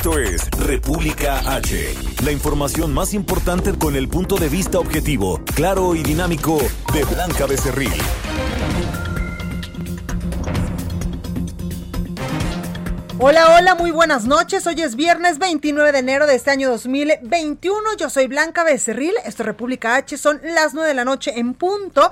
[0.00, 1.94] Esto es República H.
[2.24, 6.56] La información más importante con el punto de vista objetivo, claro y dinámico
[6.94, 7.92] de Blanca Becerril.
[13.18, 14.66] Hola, hola, muy buenas noches.
[14.66, 17.78] Hoy es viernes 29 de enero de este año 2021.
[17.98, 19.12] Yo soy Blanca Becerril.
[19.26, 20.16] Esto es República H.
[20.16, 22.10] Son las 9 de la noche en punto.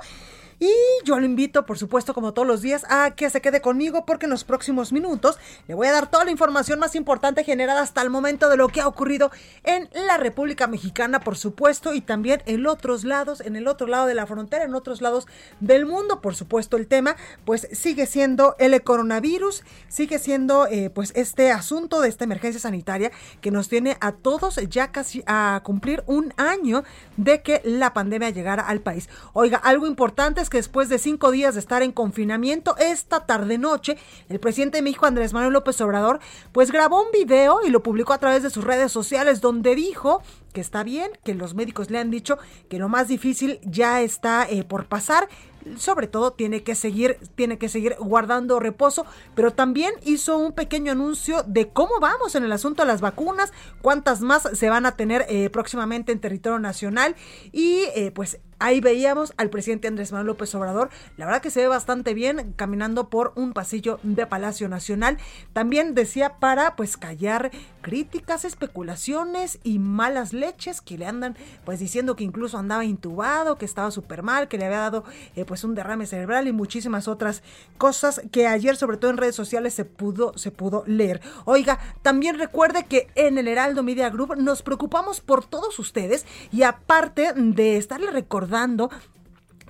[0.59, 0.73] Y
[1.05, 4.25] yo lo invito, por supuesto, como todos los días, a que se quede conmigo porque
[4.25, 8.01] en los próximos minutos le voy a dar toda la información más importante generada hasta
[8.01, 9.31] el momento de lo que ha ocurrido
[9.63, 14.05] en la República Mexicana, por supuesto, y también en otros lados, en el otro lado
[14.05, 15.27] de la frontera, en otros lados
[15.61, 21.13] del mundo, por supuesto, el tema, pues sigue siendo el coronavirus, sigue siendo, eh, pues,
[21.15, 26.03] este asunto de esta emergencia sanitaria que nos tiene a todos ya casi a cumplir
[26.05, 26.83] un año
[27.15, 29.07] de que la pandemia llegara al país.
[29.31, 33.97] Oiga, algo importante es que después de cinco días de estar en confinamiento, esta tarde-noche,
[34.27, 36.19] el presidente de México, Andrés Manuel López Obrador,
[36.51, 40.21] pues grabó un video y lo publicó a través de sus redes sociales donde dijo
[40.53, 42.37] que está bien, que los médicos le han dicho
[42.69, 45.29] que lo más difícil ya está eh, por pasar
[45.77, 50.91] sobre todo tiene que seguir, tiene que seguir guardando reposo, pero también hizo un pequeño
[50.91, 54.95] anuncio de cómo vamos en el asunto de las vacunas, cuántas más se van a
[54.95, 57.15] tener eh, próximamente en territorio nacional
[57.51, 61.61] y eh, pues ahí veíamos al presidente Andrés Manuel López Obrador, la verdad que se
[61.61, 65.17] ve bastante bien caminando por un pasillo de Palacio Nacional.
[65.53, 72.15] También decía para pues callar críticas, especulaciones y malas leches que le andan pues diciendo
[72.15, 75.75] que incluso andaba intubado, que estaba súper mal, que le había dado eh, pues un
[75.75, 77.43] derrame cerebral y muchísimas otras
[77.77, 81.21] cosas que ayer sobre todo en redes sociales se pudo se pudo leer.
[81.45, 86.63] Oiga, también recuerde que en el Heraldo Media Group nos preocupamos por todos ustedes y
[86.63, 88.89] aparte de estarle recordando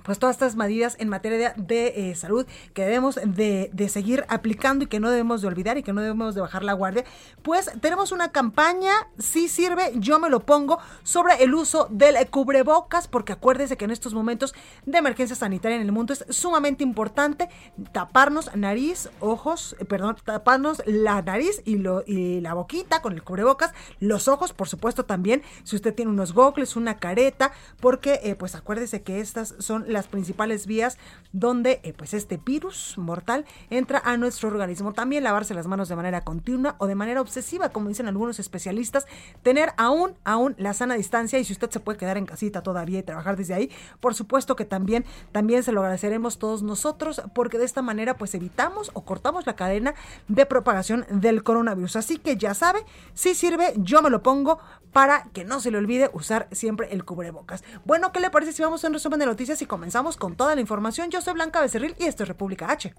[0.02, 4.86] pues todas estas medidas en materia de, eh, salud que debemos de, seguir aplicando y
[4.86, 7.04] que no debemos de olvidar y que no debemos de bajar la guardia,
[7.42, 13.08] pues tenemos una campaña, si sirve, yo me lo pongo, sobre el uso del cubrebocas,
[13.08, 14.54] porque acuérdese que en estos momentos
[14.86, 17.48] de emergencia sanitaria en el mundo es sumamente importante
[17.92, 23.22] taparnos nariz, ojos, eh, perdón, taparnos la nariz y, lo, y la boquita con el
[23.22, 28.34] cubrebocas, los ojos, por supuesto también, si usted tiene unos gogles, una careta, porque eh,
[28.34, 30.98] pues acuérdese que estas son las principales vías
[31.32, 34.92] donde eh, pues este virus mortal entra a nuestro organismo.
[34.92, 39.06] También lavarse las manos de manera continua o de manera obsesiva, como dicen algunos especialistas,
[39.42, 42.98] tener aún, aún la sana distancia y si usted se puede quedar en casita todavía
[42.98, 47.58] y trabajar desde ahí, por supuesto que también, también se lo agradeceremos todos nosotros porque
[47.58, 49.94] de esta manera pues evitamos o cortamos la cadena
[50.28, 51.96] de propagación del coronavirus.
[51.96, 52.84] Así que ya sabe,
[53.14, 54.58] si sirve, yo me lo pongo
[54.92, 57.62] para que no se le olvide usar siempre el cubrebocas.
[57.84, 60.54] Bueno, ¿qué le parece si vamos a un resumen de noticias y comenzamos con toda
[60.54, 61.08] la información?
[61.08, 62.92] Yo soy Blanca Becerril y esto es República H.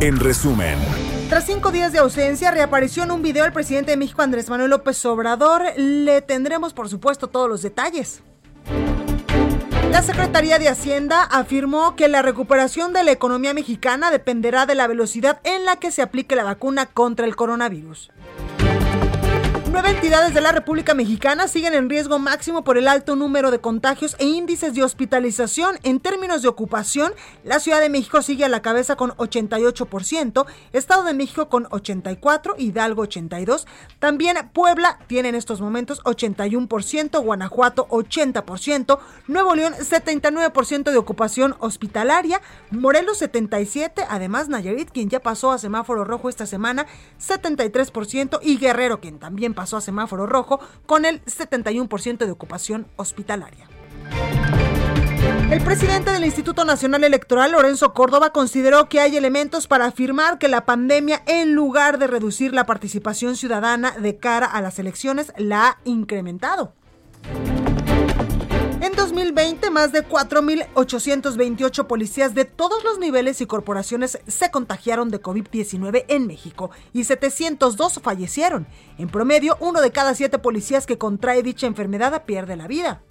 [0.00, 0.78] En resumen.
[1.28, 4.70] Tras cinco días de ausencia, reapareció en un video el presidente de México, Andrés Manuel
[4.70, 5.64] López Obrador.
[5.76, 8.22] Le tendremos, por supuesto, todos los detalles.
[9.90, 14.86] La Secretaría de Hacienda afirmó que la recuperación de la economía mexicana dependerá de la
[14.86, 18.12] velocidad en la que se aplique la vacuna contra el coronavirus.
[19.70, 23.60] Nueve entidades de la República Mexicana siguen en riesgo máximo por el alto número de
[23.60, 25.78] contagios e índices de hospitalización.
[25.82, 27.12] En términos de ocupación,
[27.44, 32.54] la Ciudad de México sigue a la cabeza con 88%, Estado de México con 84%,
[32.56, 33.66] Hidalgo 82%,
[33.98, 42.40] también Puebla tiene en estos momentos 81%, Guanajuato 80%, Nuevo León 79% de ocupación hospitalaria,
[42.70, 46.86] Morelos 77%, además Nayarit, quien ya pasó a semáforo rojo esta semana,
[47.20, 53.66] 73% y Guerrero, quien también pasó a semáforo rojo con el 71% de ocupación hospitalaria.
[55.50, 60.46] El presidente del Instituto Nacional Electoral, Lorenzo Córdoba, consideró que hay elementos para afirmar que
[60.46, 65.66] la pandemia, en lugar de reducir la participación ciudadana de cara a las elecciones, la
[65.66, 66.74] ha incrementado.
[68.80, 75.20] En 2020, más de 4.828 policías de todos los niveles y corporaciones se contagiaron de
[75.20, 78.68] COVID-19 en México y 702 fallecieron.
[78.96, 83.02] En promedio, uno de cada siete policías que contrae dicha enfermedad pierde la vida.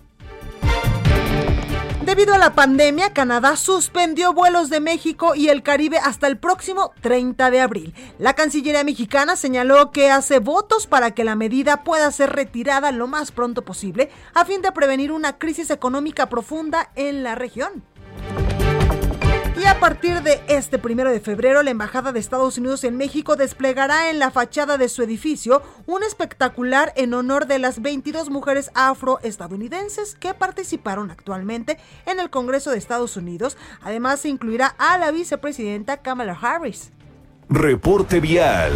[2.07, 6.93] Debido a la pandemia, Canadá suspendió vuelos de México y el Caribe hasta el próximo
[7.01, 7.93] 30 de abril.
[8.17, 13.07] La Cancillería mexicana señaló que hace votos para que la medida pueda ser retirada lo
[13.07, 17.83] más pronto posible a fin de prevenir una crisis económica profunda en la región.
[19.67, 24.09] A partir de este primero de febrero, la Embajada de Estados Unidos en México desplegará
[24.09, 30.15] en la fachada de su edificio un espectacular en honor de las 22 mujeres afroestadounidenses
[30.15, 33.57] que participaron actualmente en el Congreso de Estados Unidos.
[33.81, 36.91] Además, se incluirá a la vicepresidenta Kamala Harris.
[37.49, 38.71] Reporte vial.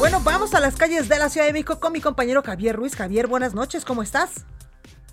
[0.00, 2.96] Bueno, vamos a las calles de la Ciudad de México con mi compañero Javier Ruiz.
[2.96, 4.44] Javier, buenas noches, ¿cómo estás?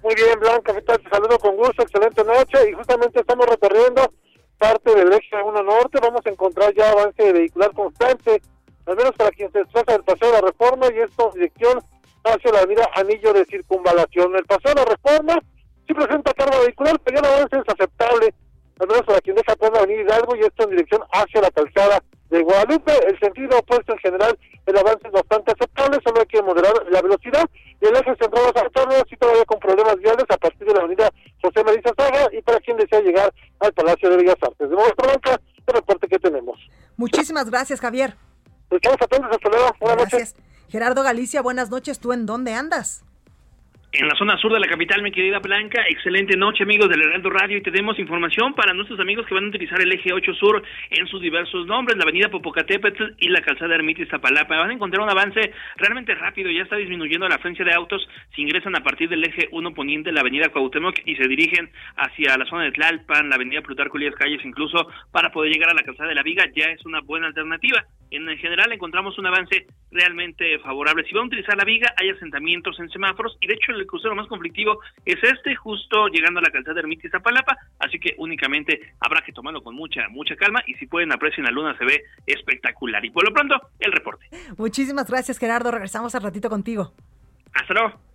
[0.04, 1.00] Muy bien, Blanca, ¿qué tal?
[1.00, 2.70] Te saludo con gusto, excelente noche.
[2.70, 4.12] Y justamente estamos recorriendo
[4.58, 6.00] parte del eje 1 norte.
[6.02, 8.42] Vamos a encontrar ya avance vehicular constante,
[8.88, 11.80] al menos para quien se desplaza del paseo de la reforma y esto en dirección
[12.24, 14.36] hacia la avenida Anillo de Circunvalación.
[14.36, 15.40] El paseo de la reforma
[15.88, 18.34] sí presenta carga vehicular, pero ya el avance es aceptable,
[18.80, 21.52] al menos para quien deja atrás la avenida Hidalgo y esto en dirección hacia la
[21.52, 22.92] calzada de Guadalupe.
[23.08, 27.02] El sentido opuesto en general, el avance es bastante aceptable, solo hay que moderar la
[27.02, 27.48] velocidad.
[27.80, 31.10] Y el eje central de sí todavía con problemas viales a partir de la avenida
[31.42, 34.70] José María Saga y para quien desea llegar al Palacio de Bellas Artes.
[34.70, 36.58] De nuevo, Blanca, el reporte que tenemos.
[36.96, 38.16] Muchísimas gracias, Javier.
[38.70, 39.76] Estamos atentos, hasta luego.
[39.80, 40.36] Buenas gracias.
[40.36, 40.52] Noches.
[40.70, 42.00] Gerardo Galicia, buenas noches.
[42.00, 43.04] ¿Tú en dónde andas?
[43.94, 47.30] En la zona sur de la capital, mi querida Blanca, excelente noche amigos del Heraldo
[47.30, 50.64] Radio y tenemos información para nuestros amigos que van a utilizar el eje 8 sur
[50.92, 54.56] en sus diversos nombres, la avenida Popocatépetl y la calzada Ermitis Zapalapa.
[54.56, 58.42] Van a encontrar un avance realmente rápido, ya está disminuyendo la afluencia de autos, se
[58.42, 62.46] ingresan a partir del eje 1 poniente, la avenida Cuauhtémoc y se dirigen hacia la
[62.46, 66.08] zona de Tlalpan, la avenida Plutarco Elías Calles, incluso para poder llegar a la calzada
[66.08, 67.86] de la Viga, ya es una buena alternativa.
[68.12, 71.06] En general encontramos un avance realmente favorable.
[71.06, 74.16] Si van a utilizar la viga, hay asentamientos en semáforos y de hecho el crucero
[74.16, 78.14] más conflictivo es este, justo llegando a la calzada de Ermita y Zapalapa, así que
[78.18, 81.86] únicamente habrá que tomarlo con mucha, mucha calma y si pueden aprecien la luna, se
[81.86, 83.04] ve espectacular.
[83.06, 84.26] Y por lo pronto, el reporte.
[84.58, 86.94] Muchísimas gracias Gerardo, regresamos al ratito contigo.
[87.54, 88.11] Hasta luego.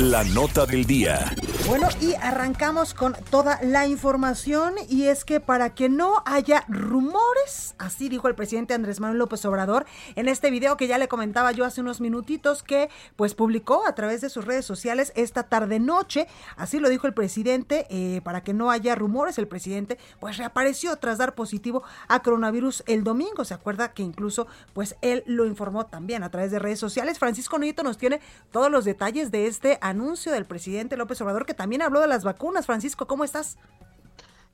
[0.00, 1.30] La nota del día.
[1.68, 7.74] Bueno, y arrancamos con toda la información y es que para que no haya rumores,
[7.78, 9.84] así dijo el presidente Andrés Manuel López Obrador
[10.16, 13.94] en este video que ya le comentaba yo hace unos minutitos que pues publicó a
[13.94, 16.26] través de sus redes sociales esta tarde noche,
[16.56, 20.96] así lo dijo el presidente, eh, para que no haya rumores, el presidente pues reapareció
[20.96, 25.84] tras dar positivo a coronavirus el domingo, se acuerda que incluso pues él lo informó
[25.84, 27.18] también a través de redes sociales.
[27.18, 28.20] Francisco Nieto nos tiene
[28.50, 32.24] todos los detalles de este anuncio del presidente López Obrador, que también habló de las
[32.24, 32.66] vacunas.
[32.66, 33.58] Francisco, ¿cómo estás?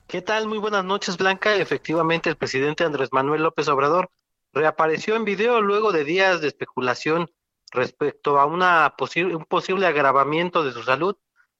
[0.07, 0.47] ¿Qué tal?
[0.47, 1.55] Muy buenas noches, Blanca.
[1.55, 4.09] Efectivamente, el presidente Andrés Manuel López Obrador
[4.53, 7.29] reapareció en video luego de días de especulación
[7.71, 11.15] respecto a una un posible agravamiento de su salud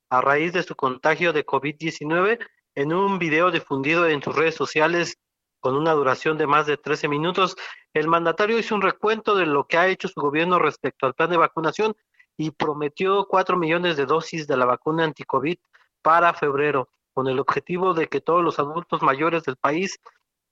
[0.09, 2.39] a raíz de su contagio de COVID-19
[2.75, 5.17] en un video difundido en sus redes sociales
[5.59, 7.55] con una duración de más de 13 minutos.
[7.93, 11.29] El mandatario hizo un recuento de lo que ha hecho su gobierno respecto al plan
[11.29, 11.95] de vacunación
[12.37, 15.57] y prometió cuatro millones de dosis de la vacuna anticovid
[16.01, 19.99] para febrero, con el objetivo de que todos los adultos mayores del país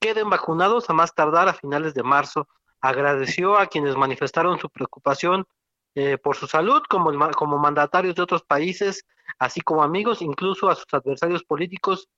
[0.00, 2.48] queden vacunados a más tardar a finales de marzo.
[2.80, 5.46] Agradeció a quienes manifestaron su preocupación
[5.94, 9.06] eh, por su salud, como, como mandatarios de otros países,
[9.38, 12.08] así como amigos, incluso a sus adversarios políticos,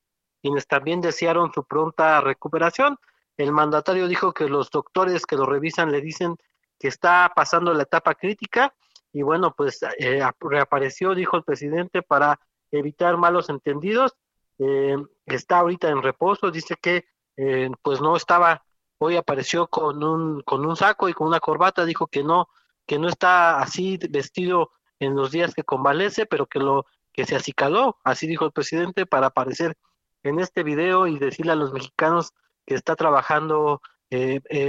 [0.43, 2.97] quienes también desearon su pronta recuperación.
[3.37, 6.37] El mandatario dijo que los doctores que lo revisan le dicen
[6.79, 8.75] que está pasando la etapa crítica
[9.13, 12.39] y bueno, pues eh, reapareció, dijo el presidente, para
[12.71, 14.15] evitar malos entendidos.
[14.59, 14.97] Eh,
[15.27, 18.65] está ahorita en reposo, dice que eh, pues no estaba,
[18.99, 22.49] hoy apareció con un, con un saco y con una corbata, dijo que no,
[22.87, 27.37] que no está así vestido en los días que convalece, pero que lo que se
[27.37, 29.77] acicaló, así dijo el presidente, para aparecer
[30.23, 32.33] en este video y decirle a los mexicanos
[32.67, 33.81] que está trabajando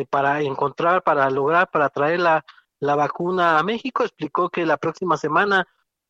[0.10, 2.46] para encontrar, para lograr, para traer la
[2.80, 4.04] la vacuna a México.
[4.04, 5.68] Explicó que la próxima semana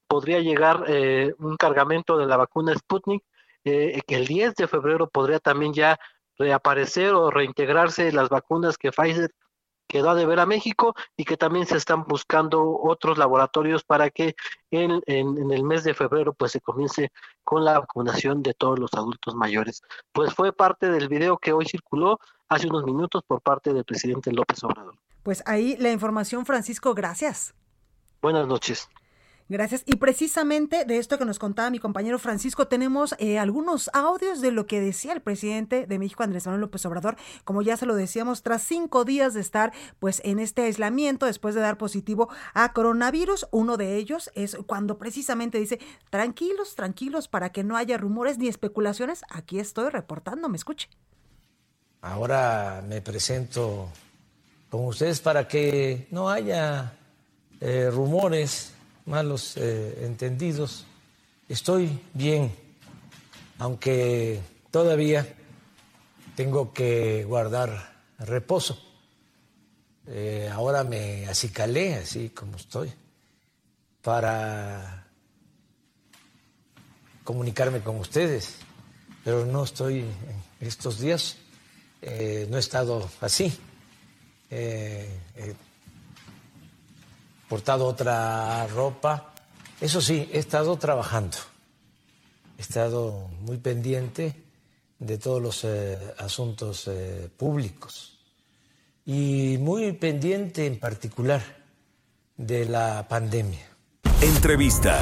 [0.08, 3.24] podría llegar eh, un cargamento de la vacuna Sputnik,
[3.64, 6.00] eh, que el 10 de febrero podría también ya
[6.38, 9.32] reaparecer o reintegrarse las vacunas que Pfizer
[9.88, 14.36] quedó a deber a México y que también se están buscando otros laboratorios para que
[14.72, 17.12] en, en, el mes de febrero pues se comience
[17.44, 19.82] con la vacunación de todos los adultos mayores.
[20.12, 24.32] Pues fue parte del video que hoy circuló hace unos minutos por parte del presidente
[24.32, 24.96] López Obrador.
[25.24, 27.54] Pues ahí la información, Francisco, gracias.
[28.22, 28.90] Buenas noches.
[29.50, 29.82] Gracias.
[29.88, 34.52] Y precisamente de esto que nos contaba mi compañero Francisco, tenemos eh, algunos audios de
[34.52, 37.96] lo que decía el presidente de México, Andrés Manuel López Obrador, como ya se lo
[37.96, 42.74] decíamos, tras cinco días de estar pues en este aislamiento después de dar positivo a
[42.74, 43.48] coronavirus.
[43.50, 45.80] Uno de ellos es cuando precisamente dice,
[46.12, 49.24] tranquilos, tranquilos, para que no haya rumores ni especulaciones.
[49.32, 50.90] Aquí estoy reportando, me escuche.
[52.02, 53.90] Ahora me presento
[54.70, 56.94] con ustedes para que no haya
[57.60, 58.72] eh, rumores
[59.06, 60.86] malos eh, entendidos.
[61.48, 62.56] Estoy bien,
[63.58, 65.36] aunque todavía
[66.36, 68.80] tengo que guardar reposo.
[70.06, 72.92] Eh, ahora me acicalé así como estoy
[74.04, 75.08] para
[77.24, 78.56] comunicarme con ustedes,
[79.24, 81.38] pero no estoy en estos días,
[82.02, 83.60] no he estado así
[87.48, 89.34] portado otra ropa.
[89.82, 91.38] Eso sí, he estado trabajando,
[92.58, 94.44] he estado muy pendiente
[95.00, 98.20] de todos los eh, asuntos eh, públicos
[99.06, 101.42] y muy pendiente en particular
[102.38, 103.69] de la pandemia.
[104.22, 105.02] Entrevista.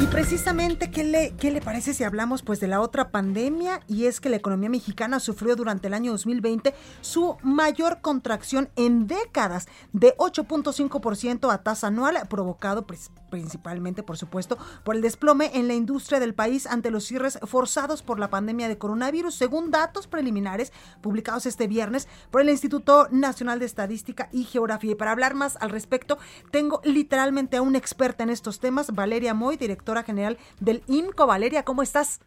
[0.00, 3.82] Y precisamente, ¿qué le, ¿qué le parece si hablamos pues de la otra pandemia?
[3.86, 9.06] Y es que la economía mexicana sufrió durante el año 2020 su mayor contracción en
[9.06, 15.68] décadas de 8.5% a tasa anual, provocado pues, principalmente, por supuesto, por el desplome en
[15.68, 20.08] la industria del país ante los cierres forzados por la pandemia de coronavirus, según datos
[20.08, 24.92] preliminares publicados este viernes por el Instituto Nacional de Estadística y Geografía.
[24.92, 26.18] Y para hablar más al respecto,
[26.50, 31.26] tengo literalmente a un experto experta en estos temas, Valeria Moy, directora general del INCO.
[31.26, 32.20] Valeria, ¿cómo estás?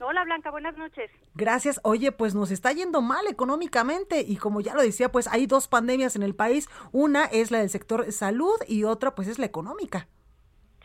[0.00, 1.10] Hola Blanca, buenas noches.
[1.34, 1.80] Gracias.
[1.82, 5.66] Oye, pues nos está yendo mal económicamente y como ya lo decía, pues hay dos
[5.66, 6.68] pandemias en el país.
[6.92, 10.06] Una es la del sector salud y otra pues es la económica.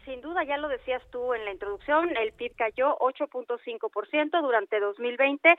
[0.06, 5.56] Sin duda, ya lo decías tú en la introducción, el PIB cayó 8.5% durante 2020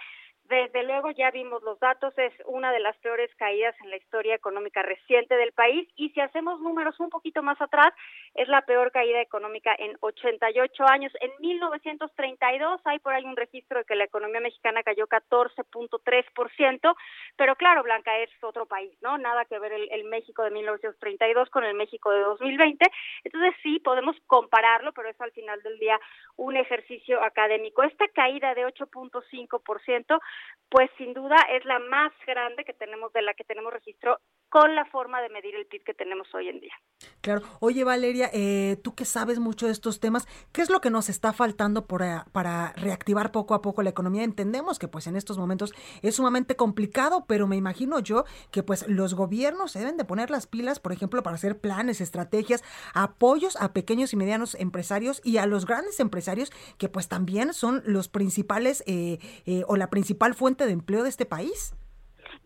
[0.48, 4.34] desde luego ya vimos los datos, es una de las peores caídas en la historia
[4.34, 7.92] económica reciente del país y si hacemos números un poquito más atrás,
[8.34, 11.12] es la peor caída económica en 88 años.
[11.20, 16.96] En 1932 hay por ahí un registro de que la economía mexicana cayó 14.3%,
[17.36, 19.18] pero claro, Blanca es otro país, ¿no?
[19.18, 22.86] Nada que ver el, el México de 1932 con el México de 2020.
[23.24, 25.98] Entonces sí, podemos compararlo, pero es al final del día
[26.36, 27.82] un ejercicio académico.
[27.82, 30.20] Esta caída de 8.5%
[30.68, 34.74] pues sin duda es la más grande que tenemos, de la que tenemos registro con
[34.74, 36.72] la forma de medir el PIB que tenemos hoy en día.
[37.20, 37.42] Claro.
[37.60, 41.08] Oye, Valeria, eh, tú que sabes mucho de estos temas, ¿qué es lo que nos
[41.08, 44.22] está faltando para, para reactivar poco a poco la economía?
[44.22, 48.88] Entendemos que pues en estos momentos es sumamente complicado, pero me imagino yo que pues
[48.88, 52.62] los gobiernos deben de poner las pilas, por ejemplo, para hacer planes, estrategias,
[52.94, 57.82] apoyos a pequeños y medianos empresarios y a los grandes empresarios que pues también son
[57.84, 61.74] los principales eh, eh, o la principal fuente de empleo de este país.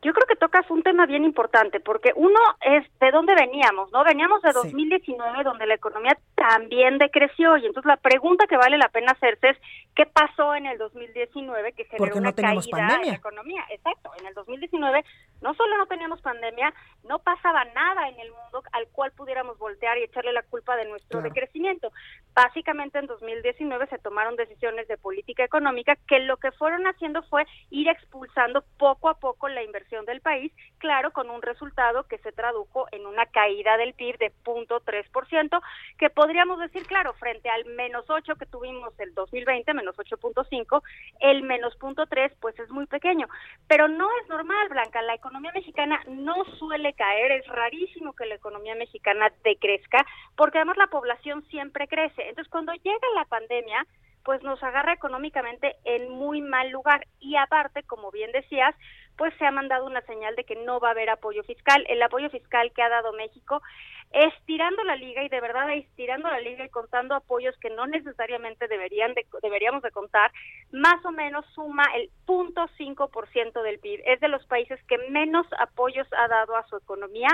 [0.03, 4.03] Yo creo que tocas un tema bien importante, porque uno es de dónde veníamos, ¿no?
[4.03, 8.89] Veníamos de 2019, donde la economía también decreció, y entonces la pregunta que vale la
[8.89, 9.59] pena hacerse es,
[9.95, 13.63] ¿qué pasó en el 2019 que generó una caída en la economía?
[13.71, 15.05] Exacto, en el 2019
[15.41, 16.73] no solo no teníamos pandemia,
[17.05, 20.85] no pasaba nada en el mundo al cual pudiéramos voltear y echarle la culpa de
[20.85, 21.93] nuestro decrecimiento.
[22.35, 27.47] Básicamente en 2019 se tomaron decisiones de política económica que lo que fueron haciendo fue
[27.71, 32.33] ir expulsando poco a poco la inversión del país, claro, con un resultado que se
[32.33, 35.61] tradujo en una caída del PIB de 0.3%,
[35.99, 40.83] que podríamos decir, claro, frente al menos 8 que tuvimos el 2020, menos 8.5,
[41.21, 43.27] el menos 0.3 pues es muy pequeño,
[43.67, 48.35] pero no es normal, Blanca, la economía mexicana no suele caer, es rarísimo que la
[48.35, 50.05] economía mexicana decrezca,
[50.37, 52.29] porque además la población siempre crece.
[52.29, 53.87] Entonces, cuando llega la pandemia,
[54.25, 58.75] pues nos agarra económicamente en muy mal lugar y aparte, como bien decías,
[59.17, 61.85] pues se ha mandado una señal de que no va a haber apoyo fiscal.
[61.89, 63.63] El apoyo fiscal que ha dado México,
[64.12, 68.67] estirando la liga y de verdad estirando la liga y contando apoyos que no necesariamente
[68.67, 70.33] deberían de, deberíamos de contar,
[70.73, 74.02] más o menos suma el punto cinco por ciento del PIB.
[74.05, 77.29] Es de los países que menos apoyos ha dado a su economía.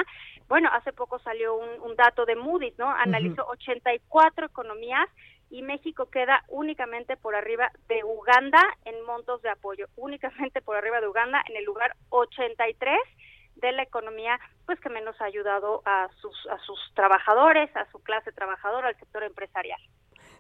[0.49, 2.91] Bueno, hace poco salió un, dato de Moody's, ¿no?
[2.91, 5.09] Analizó 84 economías
[5.49, 11.01] y México queda únicamente por arriba de Uganda en montos de apoyo, únicamente por arriba
[11.01, 12.99] de Uganda en el lugar 83
[13.57, 17.99] de la economía pues que menos ha ayudado a sus a sus trabajadores, a su
[18.01, 19.81] clase trabajadora, al sector empresarial.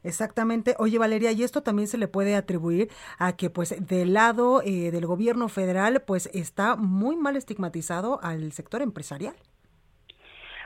[0.03, 0.75] Exactamente.
[0.79, 4.91] Oye, Valeria, y esto también se le puede atribuir a que, pues, del lado eh,
[4.93, 9.35] del gobierno federal, pues, está muy mal estigmatizado al sector empresarial.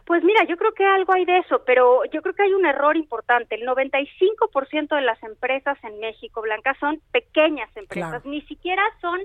[0.05, 2.67] Pues mira, yo creo que algo hay de eso, pero yo creo que hay un
[2.67, 3.55] error importante.
[3.55, 9.21] El 95% de las empresas en México, Blanca, son pequeñas empresas, ni siquiera son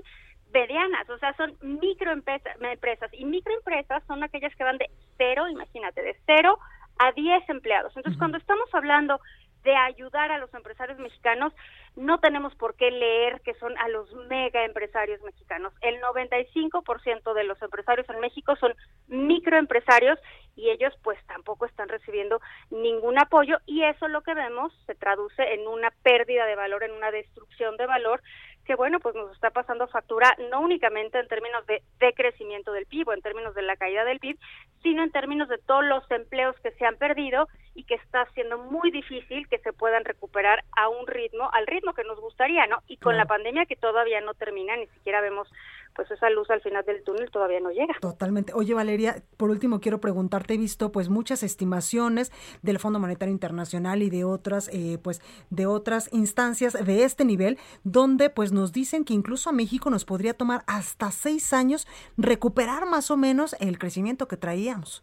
[0.56, 3.12] medianas, o sea, son microempresas.
[3.12, 6.58] Y microempresas son aquellas que van de cero, imagínate, de cero
[6.98, 7.94] a 10 empleados.
[7.94, 9.20] Entonces, cuando estamos hablando
[9.64, 11.52] de ayudar a los empresarios mexicanos,
[11.96, 15.74] no tenemos por qué leer que son a los mega empresarios mexicanos.
[15.80, 18.74] El 95% de los empresarios en México son
[19.08, 20.18] microempresarios
[20.54, 25.42] y ellos pues tampoco están recibiendo ningún apoyo y eso lo que vemos se traduce
[25.54, 28.22] en una pérdida de valor, en una destrucción de valor
[28.66, 31.82] que bueno, pues nos está pasando factura no únicamente en términos de,
[32.14, 34.38] crecimiento del PIB o en términos de la caída del PIB,
[34.82, 38.58] sino en términos de todos los empleos que se han perdido y que está siendo
[38.58, 42.78] muy difícil que se puedan recuperar a un ritmo, al ritmo que nos gustaría, ¿no?
[42.88, 45.46] Y con la pandemia que todavía no termina, ni siquiera vemos
[45.94, 47.94] pues esa luz al final del túnel todavía no llega.
[48.00, 48.52] Totalmente.
[48.54, 54.02] Oye, Valeria, por último quiero preguntarte, he visto pues muchas estimaciones del Fondo Monetario Internacional
[54.02, 59.04] y de otras eh, pues de otras instancias de este nivel donde pues nos dicen
[59.04, 63.78] que incluso a México nos podría tomar hasta seis años recuperar más o menos el
[63.78, 65.02] crecimiento que traíamos.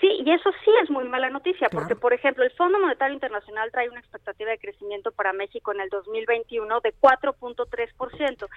[0.00, 3.70] Sí, y eso sí es muy mala noticia, porque, por ejemplo, el Fondo Monetario Internacional
[3.70, 8.48] trae una expectativa de crecimiento para México en el 2021 de 4.3%.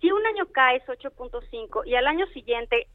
[0.00, 2.88] Si un año cae es 8.5% y al año siguiente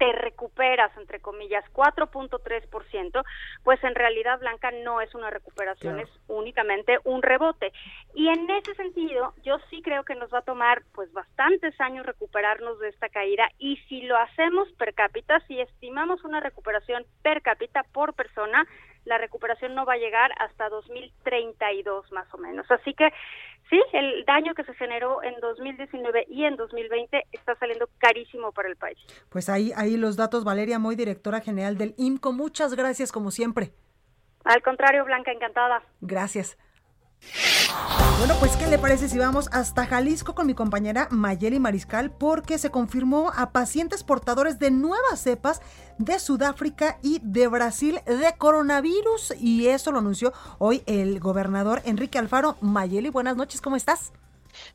[0.00, 3.22] te recuperas, entre comillas, 4.3%,
[3.62, 7.70] pues en realidad, Blanca, no es una recuperación, es únicamente un rebote.
[8.14, 12.06] Y en ese sentido, yo sí creo que nos va a tomar pues bastantes años
[12.06, 17.42] recuperarnos de esta caída y si lo hacemos per cápita, si estimamos una recuperación per
[17.42, 18.66] cápita por persona,
[19.10, 22.64] la recuperación no va a llegar hasta 2032 más o menos.
[22.70, 23.10] Así que
[23.68, 28.68] sí, el daño que se generó en 2019 y en 2020 está saliendo carísimo para
[28.68, 28.98] el país.
[29.28, 32.32] Pues ahí, ahí los datos, Valeria Moy, directora general del IMCO.
[32.32, 33.72] Muchas gracias como siempre.
[34.44, 35.82] Al contrario, Blanca, encantada.
[36.00, 36.56] Gracias.
[38.18, 42.10] Bueno, pues ¿qué le parece si vamos hasta Jalisco con mi compañera Mayeli Mariscal?
[42.10, 45.62] Porque se confirmó a pacientes portadores de nuevas cepas
[45.98, 49.34] de Sudáfrica y de Brasil de coronavirus.
[49.40, 52.56] Y eso lo anunció hoy el gobernador Enrique Alfaro.
[52.60, 54.12] Mayeli, buenas noches, ¿cómo estás?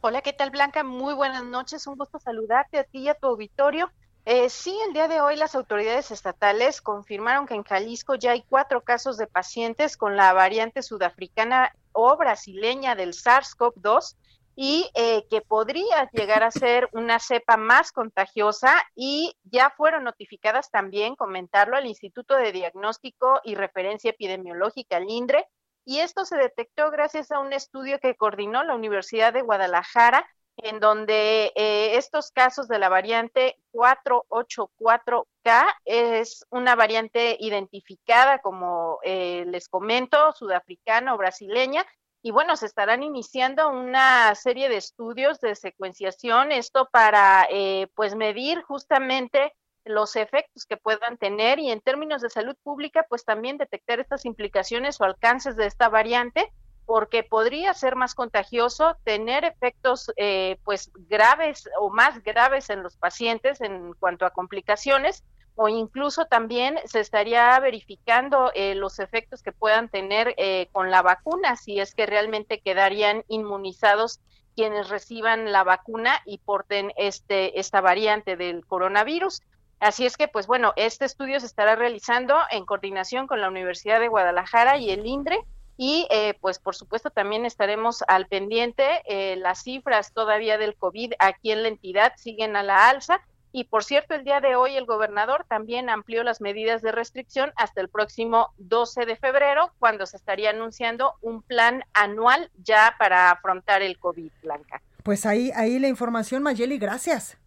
[0.01, 0.83] Hola, ¿qué tal Blanca?
[0.83, 3.91] Muy buenas noches, un gusto saludarte a ti y a tu auditorio.
[4.27, 8.41] Eh, sí, el día de hoy las autoridades estatales confirmaron que en Jalisco ya hay
[8.41, 14.15] cuatro casos de pacientes con la variante sudafricana o brasileña del SARS-CoV-2
[14.55, 20.71] y eh, que podría llegar a ser una cepa más contagiosa y ya fueron notificadas
[20.71, 25.45] también, comentarlo, al Instituto de Diagnóstico y Referencia Epidemiológica, LINDRE,
[25.85, 30.25] y esto se detectó gracias a un estudio que coordinó la Universidad de Guadalajara
[30.57, 39.45] en donde eh, estos casos de la variante 484K es una variante identificada, como eh,
[39.47, 41.85] les comento, sudafricana o brasileña.
[42.21, 48.15] Y bueno, se estarán iniciando una serie de estudios de secuenciación, esto para eh, pues
[48.15, 53.57] medir justamente los efectos que puedan tener y en términos de salud pública, pues también
[53.57, 56.51] detectar estas implicaciones o alcances de esta variante
[56.85, 62.95] porque podría ser más contagioso, tener efectos eh, pues graves o más graves en los
[62.97, 65.23] pacientes en cuanto a complicaciones
[65.55, 71.01] o incluso también se estaría verificando eh, los efectos que puedan tener eh, con la
[71.01, 74.19] vacuna, si es que realmente quedarían inmunizados
[74.55, 79.41] quienes reciban la vacuna y porten este esta variante del coronavirus.
[79.79, 83.99] Así es que, pues bueno, este estudio se estará realizando en coordinación con la Universidad
[83.99, 85.43] de Guadalajara y el INDRE
[85.77, 89.01] y eh, pues por supuesto también estaremos al pendiente.
[89.05, 93.21] Eh, las cifras todavía del COVID aquí en la entidad siguen a la alza.
[93.51, 97.53] Y por cierto, el día de hoy el gobernador también amplió las medidas de restricción
[97.55, 103.31] hasta el próximo 12 de febrero, cuando se estaría anunciando un plan anual ya para
[103.31, 104.81] afrontar el COVID, Blanca.
[105.03, 107.37] Pues ahí, ahí la información, Mayeli, gracias.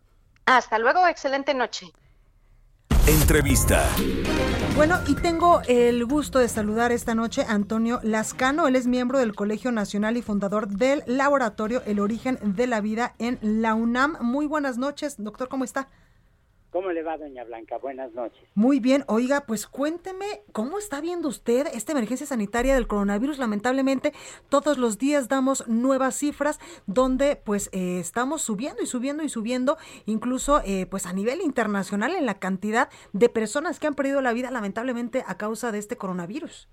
[0.46, 1.92] Hasta luego, excelente noche.
[3.06, 3.88] Entrevista.
[4.76, 8.68] Bueno, y tengo el gusto de saludar esta noche a Antonio Lascano.
[8.68, 13.14] Él es miembro del Colegio Nacional y fundador del laboratorio El Origen de la Vida
[13.18, 14.18] en la UNAM.
[14.20, 15.88] Muy buenas noches, doctor, ¿cómo está?
[16.78, 17.76] ¿Cómo le va, doña Blanca?
[17.78, 18.40] Buenas noches.
[18.54, 19.02] Muy bien.
[19.08, 23.40] Oiga, pues cuénteme, ¿cómo está viendo usted esta emergencia sanitaria del coronavirus?
[23.40, 24.12] Lamentablemente,
[24.48, 29.76] todos los días damos nuevas cifras donde pues eh, estamos subiendo y subiendo y subiendo,
[30.06, 34.32] incluso eh, pues a nivel internacional en la cantidad de personas que han perdido la
[34.32, 36.68] vida lamentablemente a causa de este coronavirus.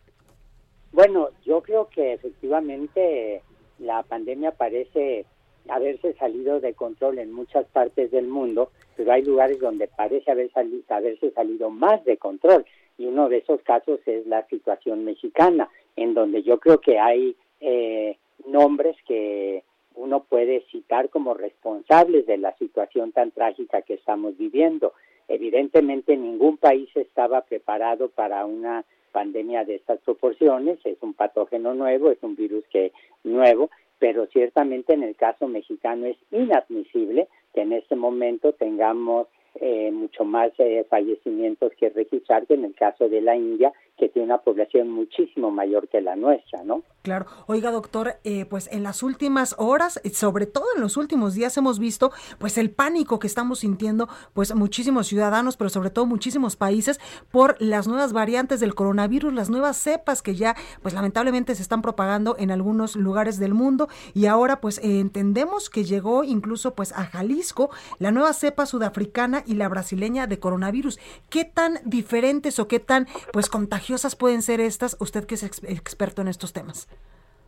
[0.92, 3.42] Bueno, yo creo que efectivamente
[3.80, 5.26] la pandemia parece
[5.70, 10.50] haberse salido de control en muchas partes del mundo, pero hay lugares donde parece haber
[10.90, 12.66] haberse salido más de control.
[12.98, 17.36] Y uno de esos casos es la situación mexicana, en donde yo creo que hay
[17.60, 19.64] eh, nombres que
[19.96, 24.94] uno puede citar como responsables de la situación tan trágica que estamos viviendo.
[25.28, 32.12] Evidentemente ningún país estaba preparado para una pandemia de estas proporciones, es un patógeno nuevo,
[32.12, 32.92] es un virus que
[33.24, 39.90] nuevo, pero ciertamente en el caso mexicano es inadmisible que en este momento tengamos eh,
[39.92, 44.26] mucho más eh, fallecimientos que registrar que en el caso de la India, que tiene
[44.26, 46.84] una población muchísimo mayor que la nuestra, ¿no?
[47.02, 47.28] Claro.
[47.48, 51.80] Oiga, doctor, eh, pues en las últimas horas, sobre todo en los últimos días, hemos
[51.80, 57.00] visto pues el pánico que estamos sintiendo pues muchísimos ciudadanos, pero sobre todo muchísimos países
[57.32, 61.82] por las nuevas variantes del coronavirus, las nuevas cepas que ya pues lamentablemente se están
[61.82, 67.06] propagando en algunos lugares del mundo y ahora pues entendemos que llegó incluso pues a
[67.06, 71.00] Jalisco la nueva cepa sudafricana y la brasileña de coronavirus.
[71.30, 73.85] ¿Qué tan diferentes o qué tan pues contagiosas
[74.16, 76.88] pueden ser estas, usted que es experto en estos temas?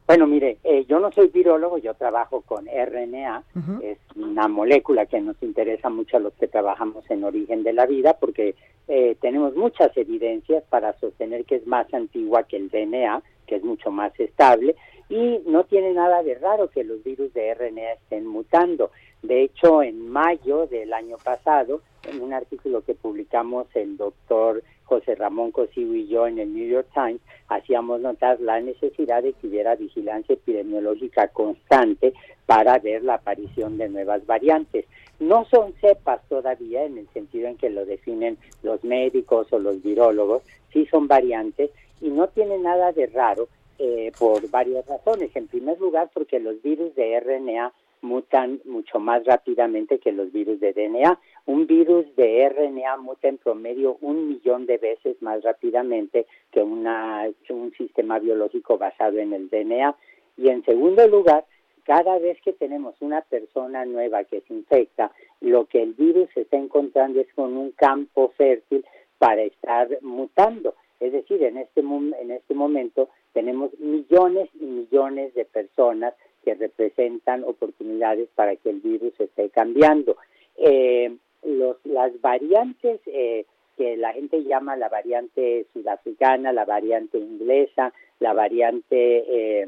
[0.08, 3.44] Bueno, mire, eh, yo no soy virólogo, yo trabajo con RNA,
[3.84, 7.86] es una molécula que nos interesa mucho a los que trabajamos en origen de la
[7.86, 8.56] vida, porque
[8.88, 13.64] eh, tenemos muchas evidencias para sostener que es más antigua que el DNA, que es
[13.66, 14.78] mucho más estable,
[15.10, 18.92] y no tiene nada de raro que los virus de RNA estén mutando.
[19.22, 25.16] De hecho, en mayo del año pasado, en un artículo que publicamos el doctor José
[25.16, 29.48] Ramón Cosigo y yo en el New York Times, hacíamos notar la necesidad de que
[29.48, 32.14] hubiera vigilancia epidemiológica constante
[32.46, 34.86] para ver la aparición de nuevas variantes.
[35.20, 39.82] No son cepas todavía en el sentido en que lo definen los médicos o los
[39.82, 45.36] virólogos, sí son variantes y no tiene nada de raro eh, por varias razones.
[45.36, 50.60] En primer lugar, porque los virus de RNA mutan mucho más rápidamente que los virus
[50.60, 51.20] de DNA.
[51.46, 57.30] Un virus de RNA muta en promedio un millón de veces más rápidamente que una,
[57.50, 59.96] un sistema biológico basado en el DNA.
[60.38, 61.46] Y en segundo lugar,
[61.84, 65.12] cada vez que tenemos una persona nueva que se infecta,
[65.42, 68.86] lo que el virus está encontrando es con un campo fértil
[69.18, 70.76] para estar mutando.
[71.00, 77.44] Es decir, en este, en este momento tenemos millones y millones de personas que representan
[77.44, 80.18] oportunidades para que el virus esté cambiando.
[80.58, 83.46] Eh, los, las variantes eh,
[83.78, 89.68] que la gente llama la variante sudafricana, la variante inglesa, la variante eh,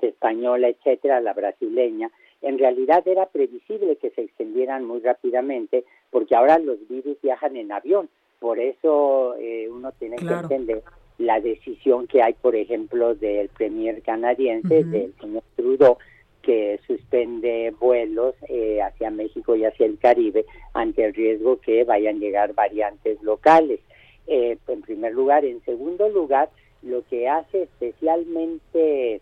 [0.00, 2.10] española, etcétera, la brasileña,
[2.42, 7.72] en realidad era previsible que se extendieran muy rápidamente porque ahora los virus viajan en
[7.72, 8.08] avión.
[8.40, 9.36] Por eso
[9.70, 10.82] uno tiene que entender
[11.18, 15.98] la decisión que hay, por ejemplo, del premier canadiense, del señor Trudeau,
[16.42, 22.16] que suspende vuelos eh, hacia México y hacia el Caribe ante el riesgo que vayan
[22.16, 23.80] a llegar variantes locales.
[24.26, 25.44] Eh, en primer lugar.
[25.44, 26.50] En segundo lugar,
[26.82, 29.20] lo que hace especialmente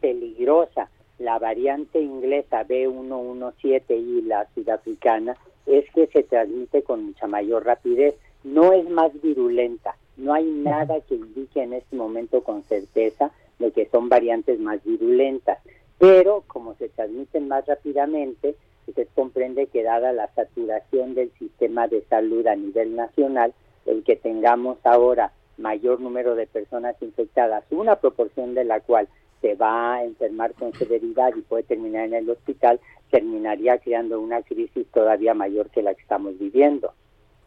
[0.00, 7.64] peligrosa la variante inglesa B117 y la sudafricana es que se transmite con mucha mayor
[7.64, 8.14] rapidez.
[8.44, 13.72] No es más virulenta, no hay nada que indique en este momento con certeza de
[13.72, 15.58] que son variantes más virulentas,
[15.98, 18.54] pero como se transmiten más rápidamente,
[18.94, 23.52] se comprende que dada la saturación del sistema de salud a nivel nacional,
[23.86, 29.08] el que tengamos ahora mayor número de personas infectadas, una proporción de la cual
[29.40, 34.42] se va a enfermar con severidad y puede terminar en el hospital, terminaría creando una
[34.42, 36.92] crisis todavía mayor que la que estamos viviendo.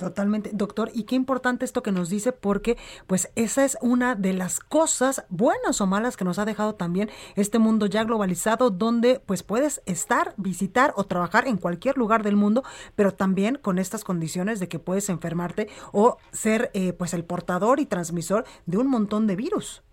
[0.01, 2.75] Totalmente, doctor, y qué importante esto que nos dice porque
[3.05, 7.11] pues esa es una de las cosas buenas o malas que nos ha dejado también
[7.35, 12.35] este mundo ya globalizado donde pues puedes estar, visitar o trabajar en cualquier lugar del
[12.35, 12.63] mundo,
[12.95, 17.79] pero también con estas condiciones de que puedes enfermarte o ser eh, pues el portador
[17.79, 19.83] y transmisor de un montón de virus.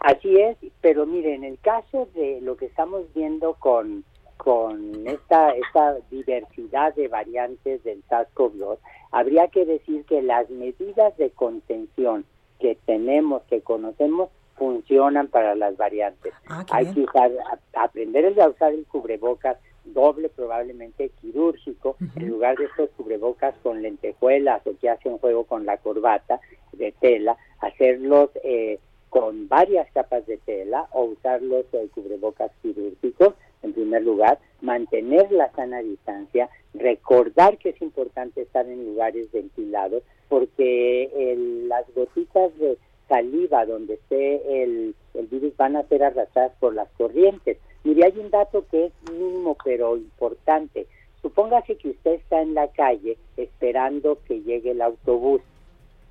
[0.00, 4.04] Así es, pero mire, en el caso de lo que estamos viendo con
[4.38, 8.78] con esta, esta diversidad de variantes del SARS-CoV-2,
[9.10, 12.24] habría que decir que las medidas de contención
[12.60, 16.32] que tenemos, que conocemos, funcionan para las variantes.
[16.48, 17.30] Ah, Hay que usar,
[17.74, 24.66] aprender a usar el cubrebocas doble, probablemente quirúrgico, en lugar de estos cubrebocas con lentejuelas
[24.66, 26.40] o que hacen juego con la corbata
[26.72, 28.78] de tela, hacerlos eh,
[29.10, 35.50] con varias capas de tela o usarlos el cubrebocas quirúrgicos en primer lugar, mantener la
[35.52, 41.34] sana distancia, recordar que es importante estar en lugares ventilados, porque
[41.68, 46.88] las gotitas de saliva donde esté el, el virus van a ser arrastradas por las
[46.98, 47.58] corrientes.
[47.84, 50.86] Mire, hay un dato que es mínimo pero importante.
[51.22, 55.40] Supóngase que usted está en la calle esperando que llegue el autobús.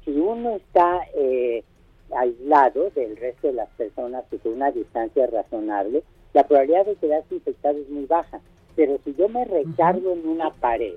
[0.04, 1.64] Si uno está eh,
[2.15, 7.36] aislado del resto de las personas y con una distancia razonable, la probabilidad de quedarse
[7.36, 8.39] infectado es muy baja.
[8.76, 10.93] Pero si yo me recargo en una pared,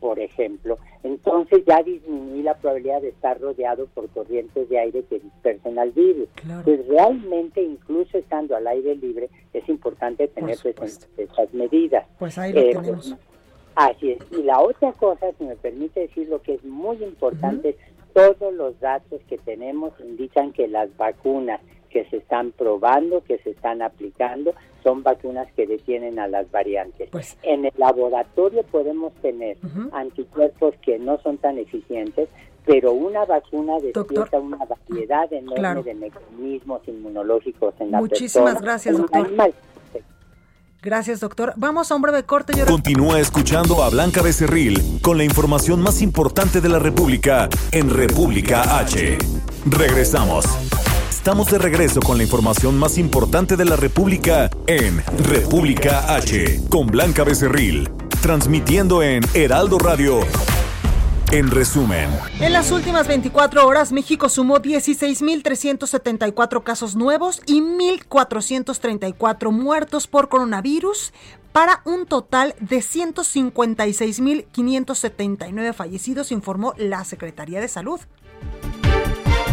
[0.00, 5.18] por ejemplo, entonces ya disminuye la probabilidad de estar rodeado por corrientes de aire que
[5.18, 6.28] dispersen al virus.
[6.64, 12.06] Pues realmente, incluso estando al aire libre, es importante tener presentes esas medidas.
[12.18, 13.16] Pues ahí lo eh, tenemos.
[13.74, 14.18] así es.
[14.32, 17.76] Y la otra cosa, si me permite decir lo que es muy importante,
[18.16, 23.50] todos los datos que tenemos indican que las vacunas que se están probando, que se
[23.50, 27.10] están aplicando, son vacunas que detienen a las variantes.
[27.10, 29.58] Pues en el laboratorio podemos tener
[29.92, 32.30] anticuerpos que no son tan eficientes,
[32.64, 39.30] pero una vacuna despierta una variedad enorme de mecanismos inmunológicos en la Muchísimas gracias, doctor.
[40.82, 41.52] Gracias, doctor.
[41.56, 42.52] Vamos a un breve corte.
[42.64, 48.78] Continúa escuchando a Blanca Becerril con la información más importante de la República en República
[48.78, 49.18] H.
[49.66, 50.44] Regresamos.
[51.10, 56.86] Estamos de regreso con la información más importante de la República en República H, con
[56.86, 57.90] Blanca Becerril,
[58.22, 60.20] transmitiendo en Heraldo Radio.
[61.32, 62.08] En resumen,
[62.40, 71.12] en las últimas 24 horas México sumó 16.374 casos nuevos y 1.434 muertos por coronavirus
[71.50, 77.98] para un total de 156.579 fallecidos, informó la Secretaría de Salud.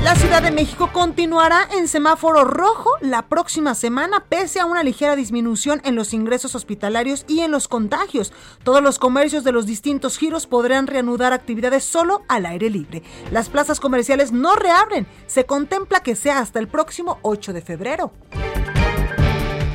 [0.03, 5.15] La Ciudad de México continuará en semáforo rojo la próxima semana pese a una ligera
[5.15, 8.33] disminución en los ingresos hospitalarios y en los contagios.
[8.65, 13.01] Todos los comercios de los distintos giros podrán reanudar actividades solo al aire libre.
[13.31, 15.07] Las plazas comerciales no reabren.
[15.25, 18.11] Se contempla que sea hasta el próximo 8 de febrero.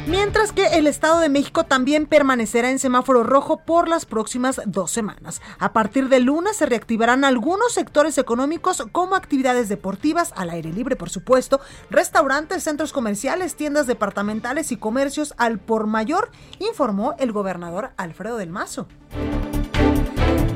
[0.08, 4.90] Mientras que el Estado de México también permanecerá en semáforo rojo por las próximas dos
[4.90, 5.42] semanas.
[5.58, 10.96] A partir del lunes se reactivarán algunos sectores económicos como actividades deportivas, al aire libre
[10.96, 17.90] por supuesto, restaurantes, centros comerciales, tiendas departamentales y comercios al por mayor, informó el gobernador
[17.98, 18.88] Alfredo del Mazo.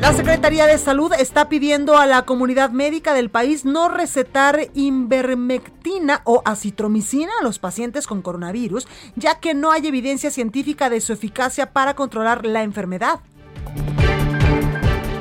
[0.02, 6.22] La Secretaría de Salud está pidiendo a la comunidad médica del país no recetar invermectina
[6.24, 11.12] o acitromicina a los pacientes con coronavirus, ya que no hay evidencia científica de su
[11.12, 13.20] eficacia para controlar la enfermedad.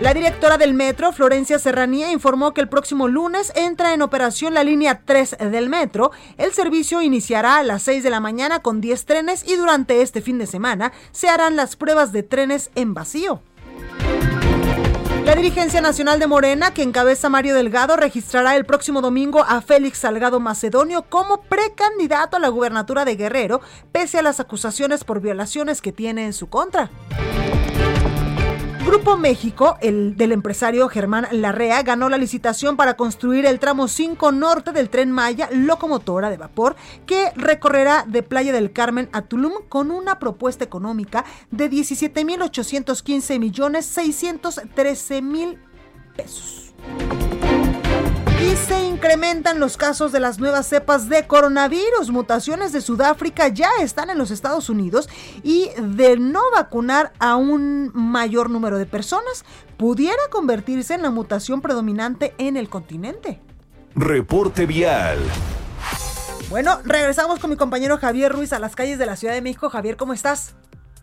[0.01, 4.63] La directora del metro, Florencia Serranía, informó que el próximo lunes entra en operación la
[4.63, 6.09] línea 3 del metro.
[6.39, 10.21] El servicio iniciará a las 6 de la mañana con 10 trenes y durante este
[10.21, 13.43] fin de semana se harán las pruebas de trenes en vacío.
[15.31, 19.99] La dirigencia nacional de Morena, que encabeza Mario Delgado, registrará el próximo domingo a Félix
[19.99, 23.61] Salgado Macedonio como precandidato a la gubernatura de Guerrero,
[23.93, 26.89] pese a las acusaciones por violaciones que tiene en su contra.
[28.91, 34.33] Grupo México, el del empresario Germán Larrea, ganó la licitación para construir el tramo 5
[34.33, 36.75] norte del tren Maya locomotora de vapor
[37.05, 43.85] que recorrerá de Playa del Carmen a Tulum con una propuesta económica de 17.815 millones
[43.85, 45.57] 613 mil
[46.17, 46.73] pesos.
[48.41, 52.11] Y se incrementan los casos de las nuevas cepas de coronavirus.
[52.11, 55.09] Mutaciones de Sudáfrica ya están en los Estados Unidos
[55.41, 59.43] y de no vacunar a un mayor número de personas
[59.75, 63.41] pudiera convertirse en la mutación predominante en el continente.
[63.95, 65.17] Reporte vial.
[66.51, 69.71] Bueno, regresamos con mi compañero Javier Ruiz a las calles de la Ciudad de México.
[69.71, 70.53] Javier, ¿cómo estás?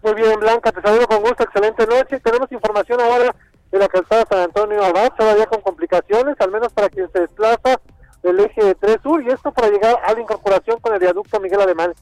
[0.05, 2.21] Muy bien, Blanca, te saludo con gusto, excelente noche.
[2.21, 3.35] Tenemos información ahora
[3.71, 7.81] de la calzada San Antonio Abad, todavía con complicaciones, al menos para quien se desplaza
[8.23, 11.61] del eje 3 sur, y esto para llegar a la incorporación con el viaducto Miguel
[11.61, 11.95] Alemán.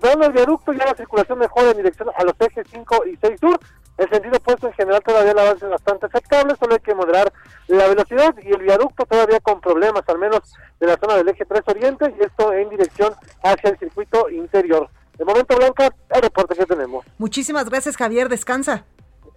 [0.00, 3.40] Dando el viaducto ya la circulación mejora en dirección a los ejes 5 y 6
[3.40, 3.58] sur,
[3.96, 7.32] el sentido opuesto en general todavía el avance es bastante aceptable, solo hay que moderar
[7.68, 10.40] la velocidad y el viaducto todavía con problemas, al menos
[10.80, 14.88] de la zona del eje 3 oriente, y esto en dirección hacia el circuito interior.
[15.16, 17.04] De momento, Blanca, el reporte que tenemos.
[17.18, 18.28] Muchísimas gracias, Javier.
[18.28, 18.84] Descansa.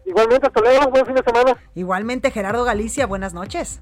[0.08, 1.58] Igualmente, hasta luego, buen fin de semana.
[1.76, 3.82] Igualmente, Gerardo Galicia, buenas noches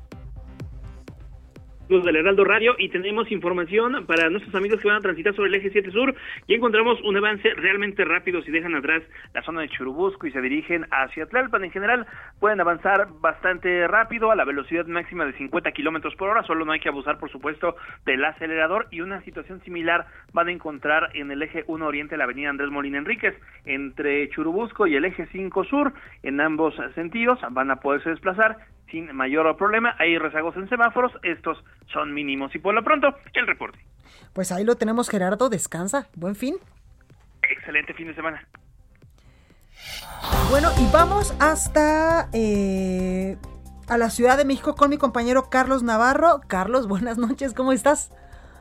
[1.88, 5.56] del Heraldo Radio y tenemos información para nuestros amigos que van a transitar sobre el
[5.56, 6.16] eje 7 Sur.
[6.48, 9.04] Y encontramos un avance realmente rápido si dejan atrás
[9.36, 11.64] la zona de Churubusco y se dirigen hacia Tlalpan.
[11.64, 12.08] En general
[12.40, 16.72] pueden avanzar bastante rápido a la velocidad máxima de 50 kilómetros por hora, solo no
[16.72, 18.88] hay que abusar por supuesto del acelerador.
[18.90, 22.72] Y una situación similar van a encontrar en el eje 1 Oriente la avenida Andrés
[22.72, 25.94] Molina Enríquez entre Churubusco y el eje 5 Sur.
[26.24, 28.58] En ambos sentidos van a poderse desplazar
[28.92, 29.96] sin mayor problema.
[30.00, 33.80] Hay rezagos en semáforos, estos son mínimos y por lo pronto el reporte.
[34.34, 36.56] Pues ahí lo tenemos Gerardo, descansa, buen fin.
[37.42, 38.48] excelente fin de semana.
[40.50, 43.38] Bueno, y vamos hasta eh,
[43.88, 46.42] a la Ciudad de México con mi compañero Carlos Navarro.
[46.48, 48.12] Carlos, buenas noches, ¿cómo estás?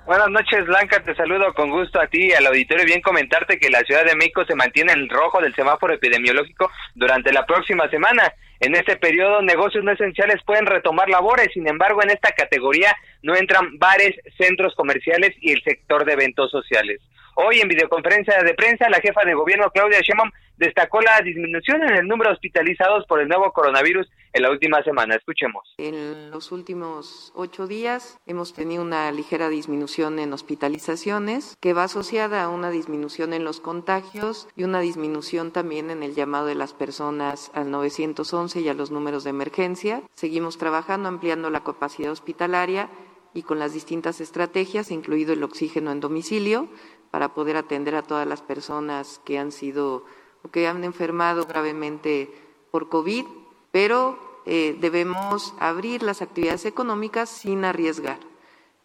[0.07, 1.03] Buenas noches, Blanca.
[1.03, 2.85] Te saludo con gusto a ti y al auditorio.
[2.85, 6.71] Bien comentarte que la Ciudad de México se mantiene en el rojo del semáforo epidemiológico
[6.95, 8.31] durante la próxima semana.
[8.65, 11.49] En este periodo, negocios no esenciales pueden retomar labores.
[11.53, 16.51] Sin embargo, en esta categoría no entran bares, centros comerciales y el sector de eventos
[16.51, 17.03] sociales.
[17.37, 21.97] Hoy, en videoconferencia de prensa, la jefa de gobierno, Claudia Sheinbaum, destacó la disminución en
[21.97, 25.17] el número de hospitalizados por el nuevo coronavirus en la última semana.
[25.17, 25.75] Escuchemos.
[25.79, 32.45] En los últimos ocho días hemos tenido una ligera disminución en hospitalizaciones que va asociada
[32.45, 36.73] a una disminución en los contagios y una disminución también en el llamado de las
[36.73, 40.03] personas al 911 y a los números de emergencia.
[40.15, 42.91] Seguimos trabajando ampliando la capacidad hospitalaria
[43.35, 46.69] y con las distintas estrategias, incluido el oxígeno en domicilio,
[47.15, 50.05] para poder atender a todas las personas que han sido
[50.43, 52.29] o que han enfermado gravemente
[52.73, 53.25] por COVID,
[53.71, 58.19] pero eh, debemos abrir las actividades económicas sin arriesgar.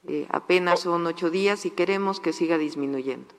[0.07, 3.33] Eh, apenas son ocho días y queremos que siga disminuyendo.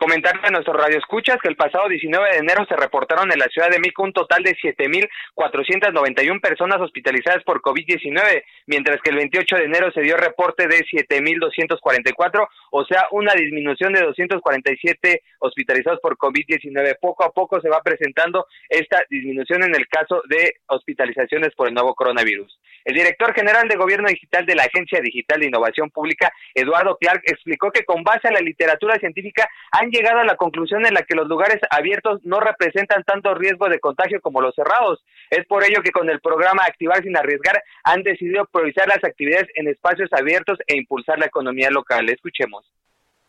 [0.00, 3.68] Comentarle a nuestros radioescuchas que el pasado 19 de enero se reportaron en la Ciudad
[3.68, 9.64] de México un total de 7.491 personas hospitalizadas por COVID-19, mientras que el 28 de
[9.64, 16.96] enero se dio reporte de 7.244, o sea, una disminución de 247 hospitalizados por COVID-19.
[17.00, 21.74] Poco a poco se va presentando esta disminución en el caso de hospitalizaciones por el
[21.74, 22.58] nuevo coronavirus.
[22.84, 27.22] El director general de Gobierno Digital de la Agencia Digital de Innovación Pública, Eduardo Clark,
[27.24, 31.02] explicó que con base a la literatura científica han llegado a la conclusión en la
[31.02, 35.04] que los lugares abiertos no representan tanto riesgo de contagio como los cerrados.
[35.28, 39.48] Es por ello que con el programa Activar sin arriesgar han decidido priorizar las actividades
[39.54, 42.08] en espacios abiertos e impulsar la economía local.
[42.08, 42.59] Escuchemos.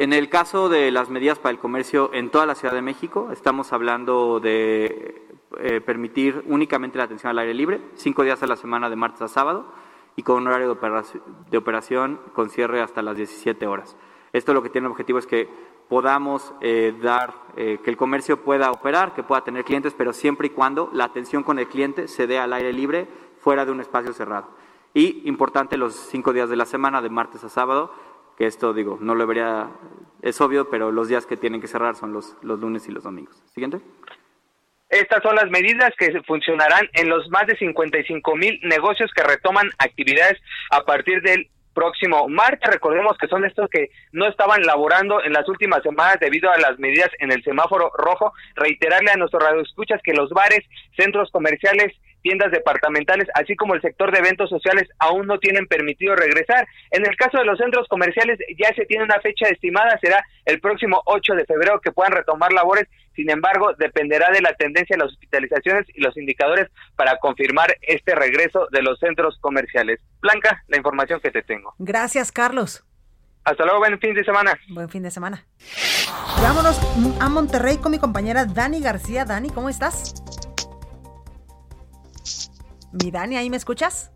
[0.02, 3.30] En el caso de las medidas para el comercio en toda la Ciudad de México,
[3.32, 5.28] estamos hablando de
[5.60, 9.22] eh, permitir únicamente la atención al aire libre, cinco días a la semana de martes
[9.22, 9.72] a sábado
[10.16, 13.96] y con un horario de operación, de operación con cierre hasta las 17 horas.
[14.34, 15.48] Esto lo que tiene el objetivo es que
[15.88, 20.48] podamos eh, dar, eh, que el comercio pueda operar, que pueda tener clientes, pero siempre
[20.48, 23.82] y cuando la atención con el cliente se dé al aire libre, fuera de un
[23.82, 24.48] espacio cerrado.
[24.96, 27.94] Y importante los cinco días de la semana, de martes a sábado,
[28.44, 29.70] esto digo, no lo vería,
[30.22, 33.04] es obvio, pero los días que tienen que cerrar son los, los lunes y los
[33.04, 33.42] domingos.
[33.54, 33.80] Siguiente.
[34.90, 39.70] Estas son las medidas que funcionarán en los más de 55 mil negocios que retoman
[39.78, 40.38] actividades
[40.70, 42.70] a partir del próximo martes.
[42.70, 46.78] Recordemos que son estos que no estaban laborando en las últimas semanas debido a las
[46.78, 48.34] medidas en el semáforo rojo.
[48.56, 50.66] Reiterarle a nuestros radioescuchas que los bares,
[50.98, 56.16] centros comerciales, tiendas departamentales, así como el sector de eventos sociales aún no tienen permitido
[56.16, 56.68] regresar.
[56.92, 60.60] En el caso de los centros comerciales ya se tiene una fecha estimada, será el
[60.60, 65.04] próximo 8 de febrero que puedan retomar labores, sin embargo, dependerá de la tendencia de
[65.04, 70.00] las hospitalizaciones y los indicadores para confirmar este regreso de los centros comerciales.
[70.22, 71.74] Blanca, la información que te tengo.
[71.78, 72.86] Gracias, Carlos.
[73.44, 74.58] Hasta luego, buen fin de semana.
[74.70, 75.46] Buen fin de semana.
[76.42, 76.80] Vámonos
[77.20, 79.26] a Monterrey con mi compañera Dani García.
[79.26, 80.14] Dani, ¿cómo estás?
[82.92, 84.12] Mi Dani, ¿ahí me escuchas?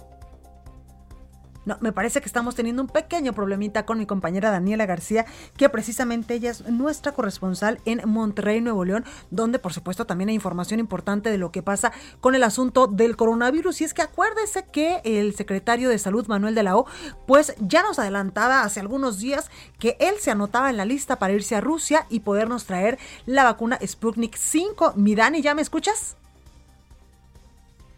[1.66, 5.26] No, me parece que estamos teniendo un pequeño problemita con mi compañera Daniela García,
[5.58, 10.36] que precisamente ella es nuestra corresponsal en Monterrey, Nuevo León, donde por supuesto también hay
[10.36, 13.82] información importante de lo que pasa con el asunto del coronavirus.
[13.82, 16.86] Y es que acuérdese que el secretario de Salud, Manuel de la O,
[17.26, 21.34] pues ya nos adelantaba hace algunos días que él se anotaba en la lista para
[21.34, 24.94] irse a Rusia y podernos traer la vacuna Sputnik 5.
[24.98, 26.16] Mi Dani, ¿ya me escuchas?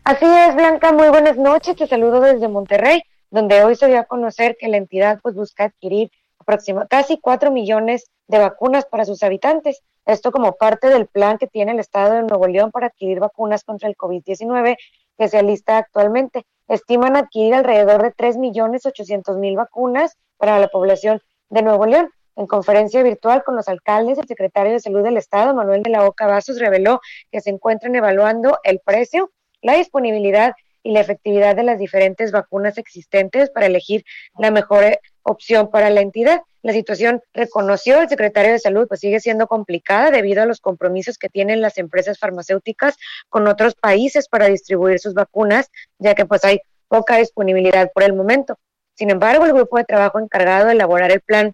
[0.07, 1.75] Así es, Blanca, muy buenas noches.
[1.75, 5.65] Te saludo desde Monterrey, donde hoy se dio a conocer que la entidad pues busca
[5.65, 9.83] adquirir aproximadamente casi 4 millones de vacunas para sus habitantes.
[10.05, 13.65] Esto como parte del plan que tiene el Estado de Nuevo León para adquirir vacunas
[13.65, 14.77] contra el COVID-19
[15.17, 16.45] que se alista actualmente.
[16.69, 22.09] Estiman adquirir alrededor de 3 millones 800 mil vacunas para la población de Nuevo León.
[22.37, 26.05] En conferencia virtual con los alcaldes, el secretario de Salud del Estado, Manuel de la
[26.05, 31.63] Oca Vasos, reveló que se encuentran evaluando el precio la disponibilidad y la efectividad de
[31.63, 34.05] las diferentes vacunas existentes para elegir
[34.37, 36.41] la mejor eh, opción para la entidad.
[36.61, 41.17] La situación, reconoció el secretario de Salud, pues sigue siendo complicada debido a los compromisos
[41.17, 42.97] que tienen las empresas farmacéuticas
[43.29, 48.13] con otros países para distribuir sus vacunas, ya que pues hay poca disponibilidad por el
[48.13, 48.57] momento.
[48.95, 51.53] Sin embargo, el grupo de trabajo encargado de elaborar el plan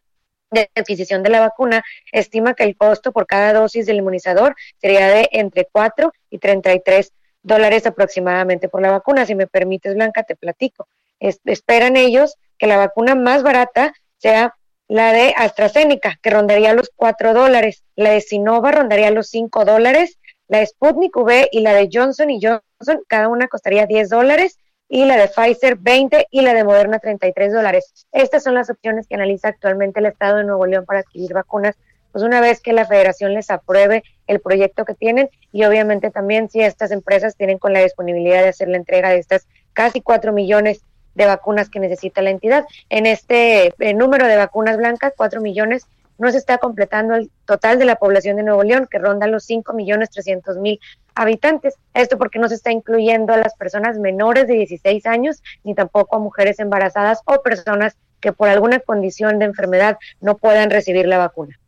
[0.51, 5.07] de adquisición de la vacuna estima que el costo por cada dosis del inmunizador sería
[5.07, 7.11] de entre 4 y 33
[7.43, 9.25] dólares aproximadamente por la vacuna.
[9.25, 10.87] Si me permites, Blanca, te platico.
[11.19, 14.55] esperan ellos que la vacuna más barata sea
[14.87, 20.19] la de AstraZeneca, que rondaría los 4 dólares, la de Sinova rondaría los 5 dólares,
[20.47, 24.57] la de Sputnik V y la de Johnson y Johnson, cada una costaría 10 dólares,
[24.89, 28.05] y la de Pfizer 20 y la de Moderna 33 dólares.
[28.11, 31.75] Estas son las opciones que analiza actualmente el Estado de Nuevo León para adquirir vacunas,
[32.13, 36.49] pues una vez que la federación les apruebe el proyecto que tienen y obviamente también
[36.49, 40.31] si estas empresas tienen con la disponibilidad de hacer la entrega de estas casi 4
[40.31, 40.83] millones
[41.15, 42.65] de vacunas que necesita la entidad.
[42.89, 45.87] En este eh, número de vacunas blancas, 4 millones,
[46.19, 49.43] no se está completando el total de la población de Nuevo León, que ronda los
[49.45, 50.79] 5 millones 300 mil
[51.15, 51.75] habitantes.
[51.93, 56.15] Esto porque no se está incluyendo a las personas menores de 16 años, ni tampoco
[56.15, 61.17] a mujeres embarazadas o personas que por alguna condición de enfermedad no puedan recibir la
[61.17, 61.59] vacuna.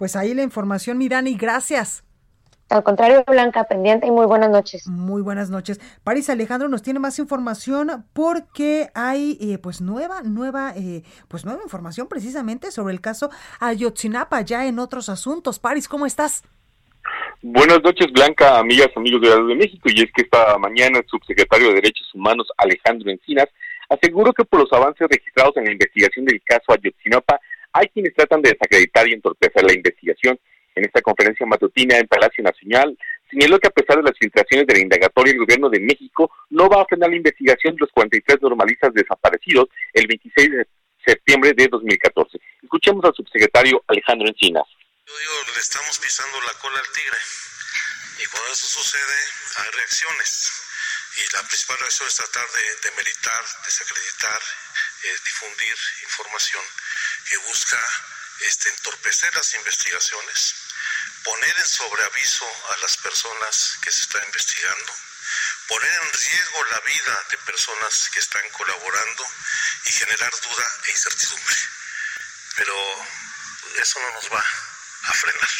[0.00, 2.04] Pues ahí la información, Mirani, gracias.
[2.70, 4.88] Al contrario, Blanca, pendiente y muy buenas noches.
[4.88, 5.78] Muy buenas noches.
[6.02, 11.62] París Alejandro nos tiene más información porque hay eh, pues nueva, nueva, eh, pues nueva
[11.62, 13.28] información precisamente sobre el caso
[13.60, 15.58] Ayotzinapa ya en otros asuntos.
[15.58, 16.44] París, ¿cómo estás?
[17.42, 19.90] Buenas noches, Blanca, amigas, amigos de la de México.
[19.92, 23.48] Y es que esta mañana el subsecretario de Derechos Humanos, Alejandro Encinas,
[23.90, 27.39] aseguró que por los avances registrados en la investigación del caso Ayotzinapa,
[27.72, 30.38] hay quienes tratan de desacreditar y entorpecer la investigación
[30.74, 32.96] en esta conferencia matutina en Palacio Nacional,
[33.30, 36.68] señaló que a pesar de las filtraciones de la indagatoria, el gobierno de México no
[36.68, 40.66] va a frenar la investigación de los 43 normalistas desaparecidos el 26 de
[41.04, 42.38] septiembre de 2014.
[42.62, 44.66] Escuchemos al subsecretario Alejandro Encinas.
[45.06, 47.18] Yo digo, le estamos pisando la cola al tigre.
[48.22, 49.18] Y cuando eso sucede,
[49.58, 50.52] hay reacciones.
[51.18, 54.40] Y la principal reacción es tratar de, de meritar, desacreditar,
[55.24, 56.62] difundir información
[57.28, 57.78] que busca
[58.40, 60.54] este, entorpecer las investigaciones,
[61.24, 64.94] poner en sobreaviso a las personas que se están investigando,
[65.68, 69.26] poner en riesgo la vida de personas que están colaborando
[69.86, 71.56] y generar duda e incertidumbre.
[72.56, 73.06] Pero
[73.76, 74.44] eso no nos va
[75.04, 75.50] a frenar.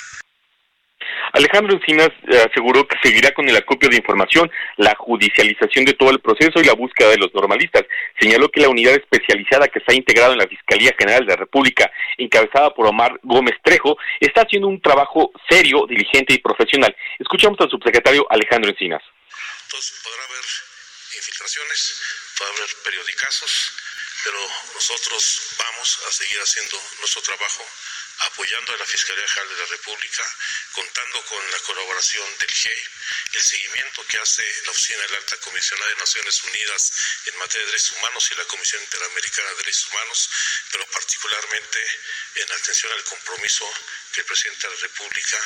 [1.33, 6.11] Alejandro Encinas eh, aseguró que seguirá con el acopio de información, la judicialización de todo
[6.11, 7.85] el proceso y la búsqueda de los normalistas.
[8.19, 11.91] Señaló que la unidad especializada que está integrada en la Fiscalía General de la República,
[12.19, 16.95] encabezada por Omar Gómez Trejo, está haciendo un trabajo serio, diligente y profesional.
[17.19, 19.03] Escuchamos al subsecretario Alejandro Encinas.
[19.67, 20.45] Entonces podrá haber
[21.17, 22.03] infiltraciones,
[22.39, 23.73] podrá haber periodicazos,
[24.25, 24.39] pero
[24.75, 27.65] nosotros vamos a seguir haciendo nuestro trabajo
[28.21, 30.25] apoyando a la Fiscalía General de la República,
[30.73, 32.83] contando con la colaboración del GIEI,
[33.33, 36.93] el seguimiento que hace la Oficina de la Alta Comisionada de Naciones Unidas
[37.27, 40.31] en materia de derechos humanos y la Comisión Interamericana de Derechos Humanos,
[40.73, 41.87] pero particularmente
[42.37, 43.73] en atención al compromiso
[44.13, 45.39] que el presidente de la República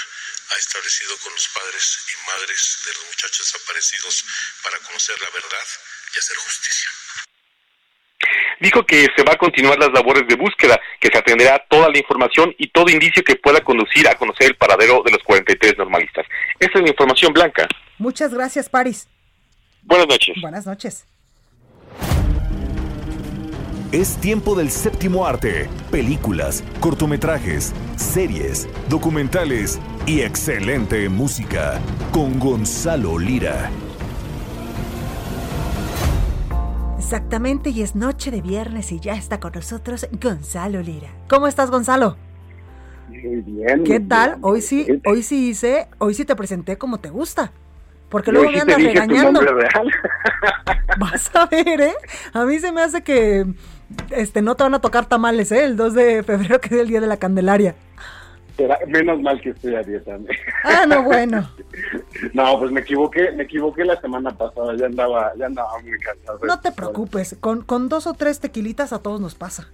[0.51, 4.25] ha establecido con los padres y madres de los muchachos desaparecidos
[4.63, 5.69] para conocer la verdad
[6.15, 6.91] y hacer justicia
[8.65, 11.99] dijo que se va a continuar las labores de búsqueda, que se atenderá toda la
[11.99, 16.27] información y todo indicio que pueda conducir a conocer el paradero de los 43 normalistas.
[16.59, 17.69] Esa es la información blanca.
[17.99, 19.09] Muchas gracias, Paris.
[19.83, 20.37] Buenas noches.
[20.41, 21.07] Buenas noches.
[23.93, 33.71] Es tiempo del séptimo arte, películas, cortometrajes, series, documentales y excelente música con Gonzalo Lira.
[37.05, 41.11] Exactamente, y es noche de viernes y ya está con nosotros Gonzalo Lira.
[41.29, 42.17] ¿Cómo estás, Gonzalo?
[43.11, 43.85] Muy bien.
[43.85, 44.39] ¿Qué tal?
[44.41, 47.53] Hoy sí, hoy sí hice, hoy sí te presenté como te gusta.
[48.09, 49.43] Porque luego me andas regañando.
[50.99, 51.95] Vas a ver, ¿eh?
[52.33, 53.53] A mí se me hace que
[54.09, 55.63] este no te van a tocar tamales, ¿eh?
[55.65, 57.75] El 2 de febrero, que es el día de la Candelaria
[58.87, 60.19] menos mal que estoy a dieta.
[60.63, 61.49] Ah, no, bueno.
[62.35, 66.39] no, pues me equivoqué, me equivoqué la semana pasada, ya andaba, ya andaba muy cansado.
[66.47, 69.69] No te preocupes, con, con dos o tres tequilitas a todos nos pasa.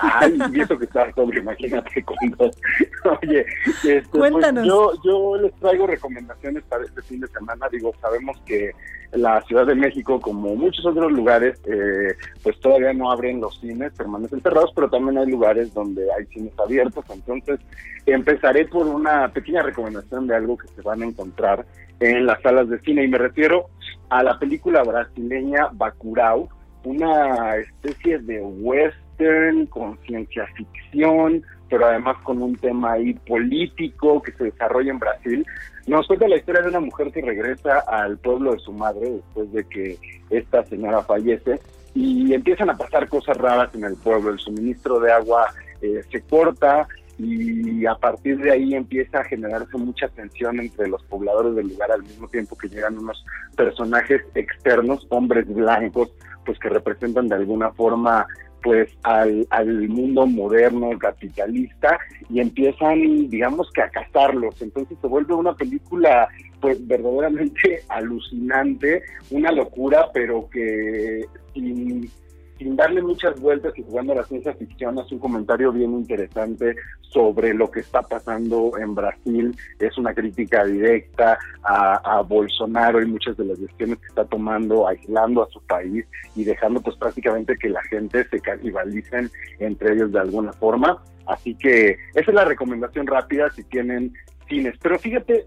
[0.00, 2.56] Ay, y eso que está sobre, imagínate con dos.
[3.22, 4.66] Oye, este, pues, Cuéntanos.
[4.66, 7.68] yo, yo les traigo recomendaciones para este fin de semana.
[7.70, 8.72] Digo, sabemos que
[9.12, 13.92] la Ciudad de México, como muchos otros lugares, eh, pues todavía no abren los cines,
[13.92, 17.04] permanecen cerrados, pero también hay lugares donde hay cines abiertos.
[17.10, 17.60] Entonces,
[18.06, 21.64] empezaré por una pequeña recomendación de algo que se van a encontrar
[22.00, 23.66] en las salas de cine, y me refiero
[24.10, 26.48] a la película brasileña Bacurau,
[26.84, 34.32] una especie de western con ciencia ficción, pero además con un tema ahí político que
[34.32, 35.46] se desarrolla en Brasil.
[35.86, 39.52] Nos cuenta la historia de una mujer que regresa al pueblo de su madre después
[39.52, 39.98] de que
[40.30, 41.60] esta señora fallece
[41.94, 44.30] y empiezan a pasar cosas raras en el pueblo.
[44.30, 45.46] El suministro de agua
[45.80, 46.88] eh, se corta
[47.18, 51.92] y a partir de ahí empieza a generarse mucha tensión entre los pobladores del lugar
[51.92, 53.24] al mismo tiempo que llegan unos
[53.56, 56.12] personajes externos, hombres blancos,
[56.44, 58.26] pues que representan de alguna forma
[58.64, 61.98] pues al, al mundo moderno, capitalista,
[62.30, 64.60] y empiezan, digamos que a cazarlos.
[64.62, 66.26] Entonces se vuelve una película
[66.60, 72.10] pues verdaderamente alucinante, una locura, pero que sin
[72.58, 76.76] sin darle muchas vueltas y jugando a la ciencia ficción, hace un comentario bien interesante
[77.00, 79.56] sobre lo que está pasando en Brasil.
[79.78, 85.42] Es una crítica directa a, Bolsonaro y muchas de las decisiones que está tomando, aislando
[85.42, 90.20] a su país y dejando pues prácticamente que la gente se canibalicen entre ellos de
[90.20, 91.02] alguna forma.
[91.26, 94.12] Así que esa es la recomendación rápida si tienen
[94.48, 94.74] cines.
[94.82, 95.44] Pero fíjate,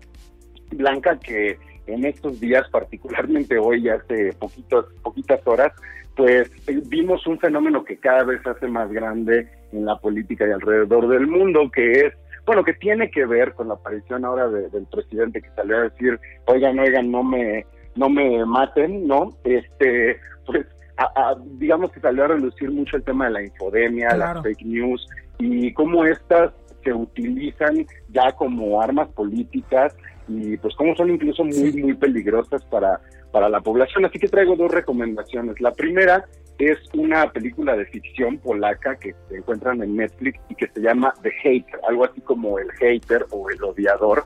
[0.72, 5.74] Blanca, que en estos días, particularmente hoy, hace poquitos, poquitas horas,
[6.18, 6.52] pues
[6.90, 11.08] vimos un fenómeno que cada vez se hace más grande en la política y alrededor
[11.08, 12.14] del mundo, que es,
[12.46, 16.20] bueno, que tiene que ver con la aparición ahora del presidente que salió a decir,
[16.46, 17.66] oigan, oigan, no me,
[17.96, 19.30] no me maten, ¿no?
[19.44, 20.66] Este, pues,
[21.60, 25.08] digamos que salió a reducir mucho el tema de la infodemia, las fake news
[25.38, 26.52] y cómo estas
[26.88, 29.94] se utilizan ya como armas políticas
[30.30, 34.06] y pues cómo son incluso muy, muy peligrosas para, para la población.
[34.06, 35.60] Así que traigo dos recomendaciones.
[35.60, 36.26] La primera
[36.58, 41.14] es una película de ficción polaca que se encuentran en Netflix y que se llama
[41.22, 44.24] The Hater, algo así como el hater o el odiador,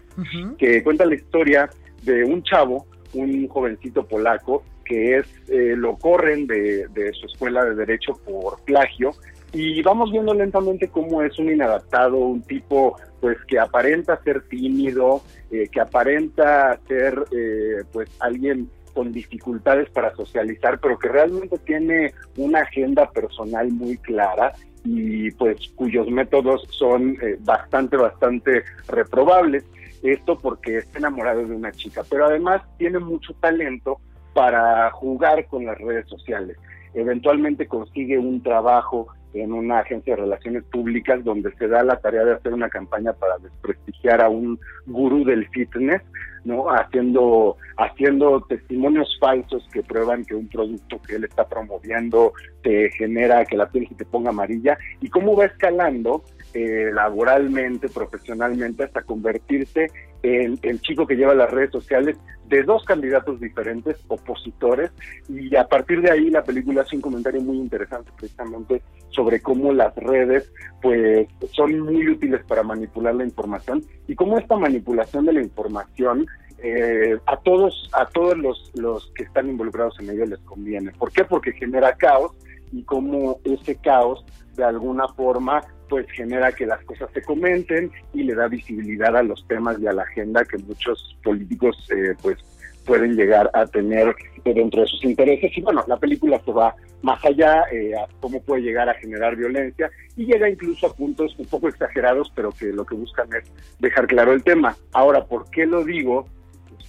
[0.58, 1.70] que cuenta la historia
[2.04, 7.66] de un chavo, un jovencito polaco, que es eh, lo corren de, de su escuela
[7.66, 9.12] de derecho por plagio
[9.54, 15.22] y vamos viendo lentamente cómo es un inadaptado, un tipo pues que aparenta ser tímido,
[15.52, 22.14] eh, que aparenta ser eh, pues alguien con dificultades para socializar, pero que realmente tiene
[22.38, 29.64] una agenda personal muy clara y pues cuyos métodos son eh, bastante, bastante reprobables.
[30.02, 34.00] Esto porque está enamorado de una chica, pero además tiene mucho talento
[34.34, 36.58] para jugar con las redes sociales.
[36.94, 42.26] Eventualmente consigue un trabajo en una agencia de relaciones públicas donde se da la tarea
[42.26, 46.02] de hacer una campaña para desprestigiar a un gurú del fitness,
[46.44, 46.70] ¿no?
[46.70, 53.46] Haciendo, haciendo testimonios falsos que prueban que un producto que él está promoviendo te genera
[53.46, 56.24] que la piel se te ponga amarilla y cómo va escalando
[56.54, 59.88] eh, laboralmente, profesionalmente, hasta convertirse
[60.24, 64.92] en el chico que lleva las redes sociales de dos candidatos diferentes, opositores,
[65.30, 69.72] y a partir de ahí la película hace un comentario muy interesante precisamente sobre cómo
[69.72, 75.34] las redes pues son muy útiles para manipular la información y cómo esta manipulación de
[75.34, 76.26] la información
[76.64, 80.92] eh, a todos a todos los, los que están involucrados en ello les conviene.
[80.92, 81.24] ¿Por qué?
[81.24, 82.34] Porque genera caos
[82.72, 88.24] y cómo ese caos de alguna forma pues genera que las cosas se comenten y
[88.24, 92.38] le da visibilidad a los temas y a la agenda que muchos políticos eh, pues
[92.86, 95.52] pueden llegar a tener dentro de sus intereses.
[95.56, 99.90] Y bueno, la película se va más allá, eh, cómo puede llegar a generar violencia
[100.16, 104.08] y llega incluso a puntos un poco exagerados, pero que lo que buscan es dejar
[104.08, 104.76] claro el tema.
[104.94, 106.26] Ahora, ¿por qué lo digo?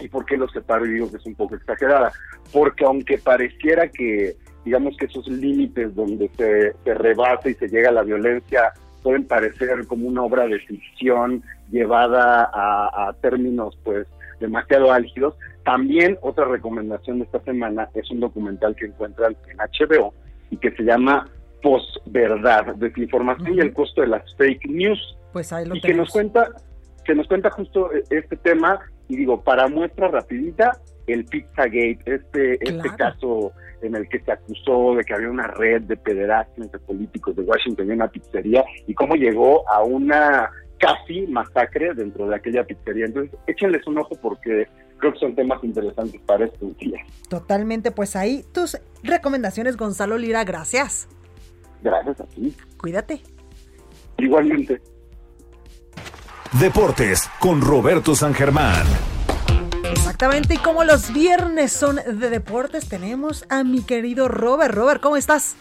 [0.00, 2.12] ¿Y por qué lo separo y digo que es un poco exagerada?
[2.52, 7.88] Porque aunque pareciera que, digamos que esos límites donde se, se rebasa y se llega
[7.88, 14.06] a la violencia pueden parecer como una obra de ficción llevada a, a términos pues
[14.38, 15.34] demasiado álgidos,
[15.64, 20.12] también otra recomendación de esta semana es un documental que encuentran en HBO
[20.50, 21.28] y que se llama
[21.62, 25.16] Posverdad, desinformación y el costo de las fake news.
[25.32, 26.50] Pues ahí lo y que nos cuenta
[27.04, 30.72] que nos cuenta justo este tema y digo, para muestra rapidita,
[31.12, 33.52] el Pizzagate, este este caso
[33.82, 37.42] en el que se acusó de que había una red de pederastas entre políticos de
[37.42, 43.06] Washington y una pizzería y cómo llegó a una casi masacre dentro de aquella pizzería.
[43.06, 47.00] Entonces, échenles un ojo porque creo que son temas interesantes para estos días.
[47.28, 51.08] Totalmente, pues ahí tus recomendaciones, Gonzalo Lira, gracias.
[51.82, 52.56] Gracias a ti.
[52.76, 53.20] Cuídate.
[54.18, 54.80] Igualmente.
[56.60, 59.11] Deportes con Roberto San Germán.
[59.92, 64.74] Exactamente, y como los viernes son de deportes, tenemos a mi querido Robert.
[64.74, 65.54] Robert, ¿cómo estás?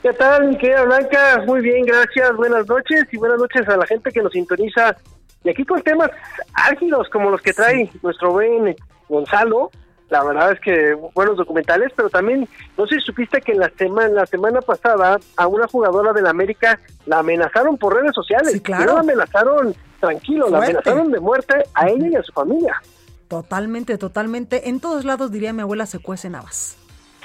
[0.00, 1.42] ¿Qué tal, mi querida Blanca?
[1.44, 2.36] Muy bien, gracias.
[2.36, 4.96] Buenas noches y buenas noches a la gente que nos sintoniza.
[5.42, 6.10] Y aquí con temas
[6.54, 8.76] álgidos como los que trae nuestro buen
[9.08, 9.72] Gonzalo.
[10.08, 12.48] La verdad es que buenos documentales, pero también,
[12.78, 16.28] no sé si supiste que en la semana, la semana pasada a una jugadora del
[16.28, 18.52] América la amenazaron por redes sociales.
[18.52, 18.84] Sí, claro.
[18.84, 22.80] Y no la amenazaron tranquilo, la amenazaron de muerte a ella y a su familia.
[23.28, 24.68] Totalmente, totalmente.
[24.68, 26.76] En todos lados, diría mi abuela, se cuecen habas.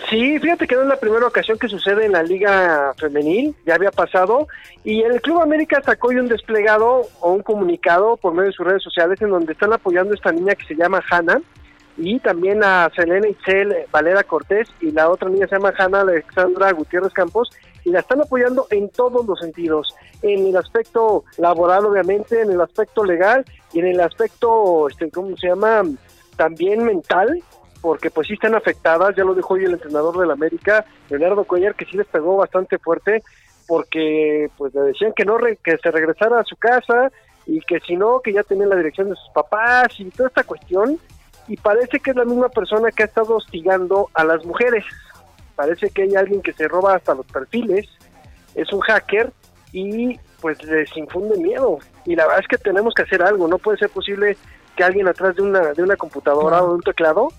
[0.09, 3.75] Sí, fíjate que no es la primera ocasión que sucede en la Liga Femenil, ya
[3.75, 4.47] había pasado,
[4.83, 8.65] y el Club América sacó hoy un desplegado o un comunicado por medio de sus
[8.65, 11.41] redes sociales en donde están apoyando a esta niña que se llama Hanna,
[11.95, 16.71] y también a Selena Itzel Valera Cortés, y la otra niña se llama Hanna Alexandra
[16.73, 17.49] Gutiérrez Campos,
[17.85, 22.61] y la están apoyando en todos los sentidos, en el aspecto laboral obviamente, en el
[22.61, 25.83] aspecto legal y en el aspecto, este, ¿cómo se llama?
[26.37, 27.43] También mental,
[27.81, 31.75] porque pues sí están afectadas, ya lo dijo hoy el entrenador del América, Leonardo Cuellar,
[31.75, 33.23] que sí les pegó bastante fuerte,
[33.67, 37.11] porque pues le decían que no que se regresara a su casa
[37.45, 40.43] y que si no, que ya tenía la dirección de sus papás y toda esta
[40.43, 40.97] cuestión,
[41.47, 44.85] y parece que es la misma persona que ha estado hostigando a las mujeres.
[45.55, 47.87] Parece que hay alguien que se roba hasta los perfiles,
[48.55, 49.31] es un hacker
[49.71, 51.79] y pues les infunde miedo.
[52.05, 54.37] Y la verdad es que tenemos que hacer algo, no puede ser posible
[54.75, 57.29] que alguien atrás de una, de una computadora o de un teclado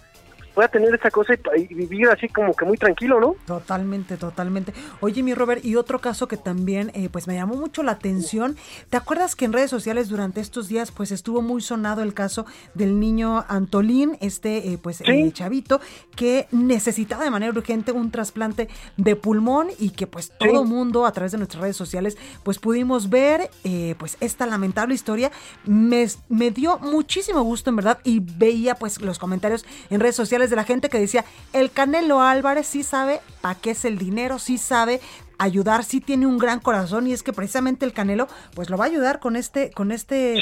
[0.55, 3.34] pueda tener esa cosa y, vivir así como que muy tranquilo, ¿no?
[3.46, 4.72] Totalmente, totalmente.
[5.00, 8.57] Oye, mi Robert, y otro caso que también eh, pues me llamó mucho la atención,
[8.88, 12.46] ¿te acuerdas que en redes sociales durante estos días pues estuvo muy sonado el caso
[12.74, 15.80] del niño Antolín, este eh, pues eh, chavito,
[16.14, 21.12] que necesitaba de manera urgente un trasplante de pulmón y que pues todo mundo a
[21.12, 23.50] través de nuestras redes sociales pues pudimos ver
[23.98, 25.32] pues esta lamentable historia.
[25.64, 30.43] Me, me dio muchísimo gusto en verdad y veía pues los comentarios en redes sociales
[30.51, 34.38] de la gente que decía, el Canelo Álvarez sí sabe para qué es el dinero,
[34.38, 35.01] sí sabe
[35.38, 38.84] ayudar, sí tiene un gran corazón y es que precisamente el Canelo pues lo va
[38.84, 40.36] a ayudar con este con este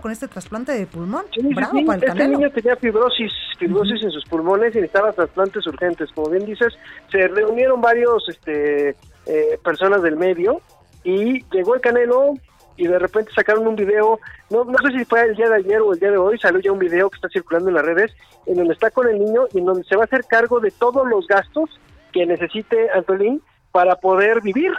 [0.00, 1.24] con este trasplante de pulmón.
[1.54, 6.10] Bravo para el este niño tenía fibrosis, fibrosis en sus pulmones y necesitaba trasplantes urgentes.
[6.14, 6.72] Como bien dices,
[7.10, 8.96] se reunieron varios este
[9.26, 10.60] eh, personas del medio
[11.04, 12.34] y llegó el Canelo,
[12.80, 14.18] y de repente sacaron un video,
[14.48, 16.60] no, no sé si fue el día de ayer o el día de hoy, salió
[16.60, 18.10] ya un video que está circulando en las redes,
[18.46, 20.70] en donde está con el niño y en donde se va a hacer cargo de
[20.70, 21.68] todos los gastos
[22.10, 24.72] que necesite Antolín para poder vivir.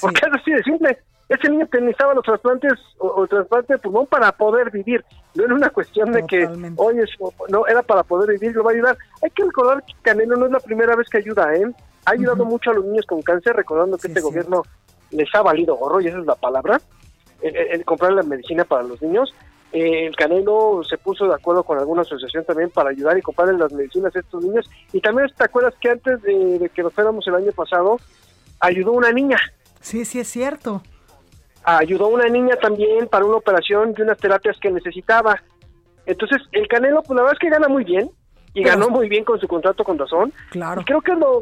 [0.00, 0.98] Porque es así de simple.
[1.28, 5.04] Ese niño necesitaba los trasplantes o, el trasplante de pulmón para poder vivir.
[5.34, 7.04] No era una cuestión de que, oye,
[7.50, 8.96] no, era para poder vivir, lo va a ayudar.
[9.22, 11.70] Hay que recordar que Canelo no es la primera vez que ayuda, ¿eh?
[12.06, 14.62] Ha ayudado mucho a los niños con cáncer, recordando que este gobierno
[15.10, 16.80] les ha valido gorro, y esa es la palabra
[17.44, 19.34] el, comprar la medicina para los niños.
[19.72, 23.52] Eh, el Canelo se puso de acuerdo con alguna asociación también para ayudar y comprar
[23.54, 24.70] las medicinas a estos niños.
[24.92, 27.98] Y también te acuerdas que antes de, que nos fuéramos el año pasado,
[28.60, 29.38] ayudó una niña.
[29.80, 30.82] Sí, sí es cierto.
[31.64, 35.42] Ayudó una niña también para una operación de unas terapias que necesitaba.
[36.06, 38.10] Entonces, el Canelo, pues la verdad es que gana muy bien
[38.52, 40.32] y ganó muy bien con su contrato con Dazón.
[40.50, 40.80] Claro.
[40.80, 41.40] Y creo que lo,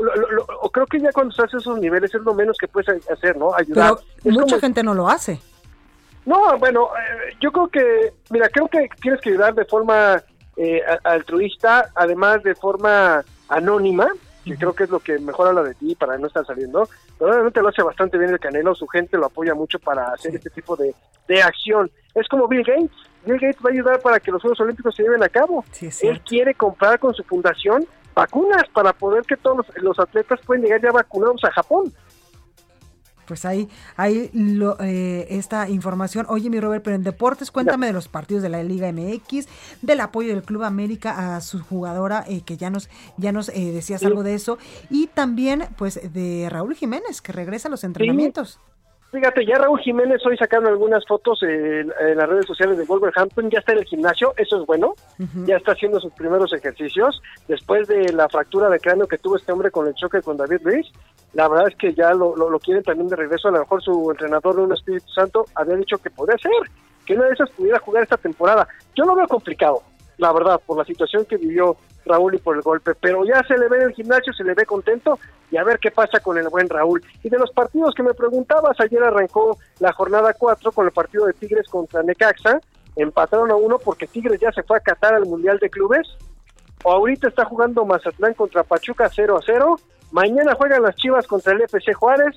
[0.72, 3.54] creo que ya cuando estás esos niveles es lo menos que puedes hacer, ¿no?
[3.54, 3.96] Ayudar.
[4.24, 5.38] mucha gente no lo hace.
[6.24, 10.22] No, bueno, eh, yo creo que, mira, creo que tienes que ayudar de forma
[10.56, 14.08] eh, altruista, además de forma anónima,
[14.44, 16.88] que creo que es lo que mejor habla de ti para no estar saliendo.
[17.18, 20.50] Probablemente lo hace bastante bien el Canelo, su gente lo apoya mucho para hacer este
[20.50, 20.94] tipo de,
[21.28, 21.90] de acción.
[22.14, 22.90] Es como Bill Gates.
[23.24, 25.64] Bill Gates va a ayudar para que los Juegos Olímpicos se lleven a cabo.
[26.02, 30.64] Él quiere comprar con su fundación vacunas para poder que todos los, los atletas puedan
[30.64, 31.92] llegar ya vacunados a Japón
[33.26, 36.26] pues ahí, ahí lo, eh, esta información.
[36.28, 39.48] Oye, mi Robert, pero en deportes, cuéntame de los partidos de la Liga MX,
[39.82, 43.72] del apoyo del Club América a su jugadora, eh, que ya nos, ya nos eh,
[43.72, 44.58] decías algo de eso,
[44.90, 48.58] y también, pues, de Raúl Jiménez, que regresa a los entrenamientos.
[49.12, 53.58] Fíjate, ya Raúl Jiménez hoy sacando algunas fotos en, las redes sociales de Wolverhampton, ya
[53.58, 54.94] está en el gimnasio, eso es bueno,
[55.44, 59.52] ya está haciendo sus primeros ejercicios, después de la fractura de cráneo que tuvo este
[59.52, 60.90] hombre con el choque con David Luis,
[61.34, 64.10] la verdad es que ya lo, lo, quieren también de regreso, a lo mejor su
[64.10, 66.52] entrenador un Espíritu Santo había dicho que podría ser,
[67.06, 68.68] que una de esas pudiera jugar esta temporada.
[68.94, 69.82] Yo lo veo complicado,
[70.18, 73.56] la verdad, por la situación que vivió Raúl y por el golpe, pero ya se
[73.56, 75.18] le ve en el gimnasio, se le ve contento
[75.50, 77.02] y a ver qué pasa con el buen Raúl.
[77.22, 81.26] Y de los partidos que me preguntabas, ayer arrancó la jornada 4 con el partido
[81.26, 82.60] de Tigres contra Necaxa,
[82.96, 86.06] empataron a uno porque Tigres ya se fue a Qatar al Mundial de Clubes,
[86.84, 89.76] o ahorita está jugando Mazatlán contra Pachuca 0 a 0,
[90.12, 92.36] mañana juegan las Chivas contra el FC Juárez,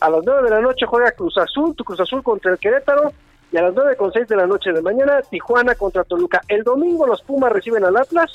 [0.00, 3.12] a las 9 de la noche juega Cruz Azul, tu Cruz Azul contra el Querétaro,
[3.52, 6.40] y a las 9 con 6 de la noche de mañana, Tijuana contra Toluca.
[6.48, 8.30] El domingo los Pumas reciben al Atlas,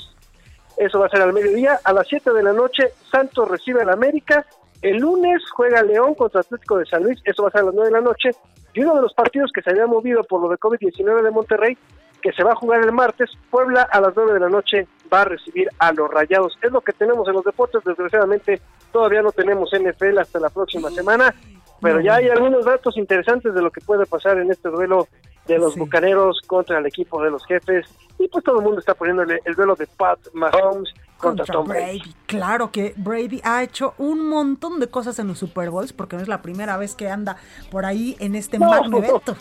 [0.77, 1.79] eso va a ser al mediodía.
[1.83, 4.45] A las 7 de la noche, Santos recibe al América.
[4.81, 7.73] El lunes juega León contra Atlético de San Luis, eso va a ser a las
[7.73, 8.31] 9 de la noche.
[8.73, 11.77] Y uno de los partidos que se había movido por lo de COVID-19 de Monterrey,
[12.21, 15.21] que se va a jugar el martes, Puebla a las 9 de la noche va
[15.21, 16.57] a recibir a los Rayados.
[16.61, 20.89] Es lo que tenemos en los deportes, desgraciadamente todavía no tenemos NFL hasta la próxima
[20.89, 21.35] semana,
[21.81, 25.07] pero ya hay algunos datos interesantes de lo que puede pasar en este duelo
[25.47, 27.85] de los bucaneros contra el equipo de los jefes
[28.17, 32.01] y pues todo el mundo está poniéndole el duelo de Pat Mahomes contra, Tom Brady.
[32.25, 36.21] Claro que Brady ha hecho un montón de cosas en los Super Bowls porque no
[36.21, 37.37] es la primera vez que anda
[37.69, 39.35] por ahí en este magno evento.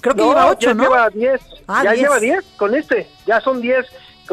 [0.00, 0.82] Creo que lleva 8, ¿no?
[0.82, 1.40] Lleva 10.
[1.68, 3.06] Ah, ya lleva 10 con este.
[3.24, 3.86] Ya son 10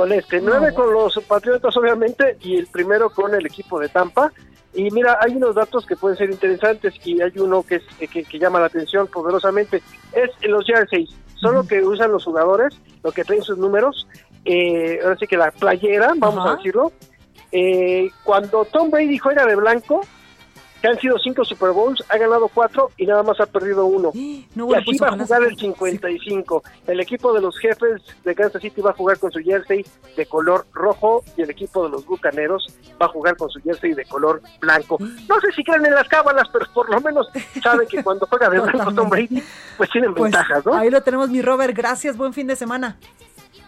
[0.08, 0.42] este.
[0.42, 4.32] 9 con los Patriotas, obviamente, y el primero con el equipo de Tampa.
[4.74, 8.40] Y mira, hay unos datos que pueden ser interesantes y hay uno que, es, que,
[8.40, 9.82] llama la atención poderosamente.
[10.14, 11.10] Es los jerseys.
[11.36, 14.08] Son lo que usan los jugadores, lo que traen sus números.
[14.46, 16.92] Eh, ahora sí que la playera, vamos a decirlo.
[17.52, 20.02] Eh, cuando Tom Brady juega de blanco,
[20.82, 24.12] que han sido cinco Super Bowls, ha ganado cuatro y nada más ha perdido uno.
[24.14, 26.64] y así pues va a jugar el 55.
[26.88, 30.26] El equipo de los jefes de Kansas City va a jugar con su jersey de
[30.26, 32.68] color rojo y el equipo de los Bucaneros
[33.02, 34.98] va a jugar con su jersey de color blanco.
[35.30, 37.28] No sé si creen en las cábalas, pero por lo menos
[37.62, 39.44] saben que cuando juega de blanco Tom Brady,
[39.78, 40.74] pues tienen pues, ventajas, ¿no?
[40.74, 41.76] Ahí lo tenemos, mi Robert.
[41.76, 42.98] Gracias, buen fin de semana.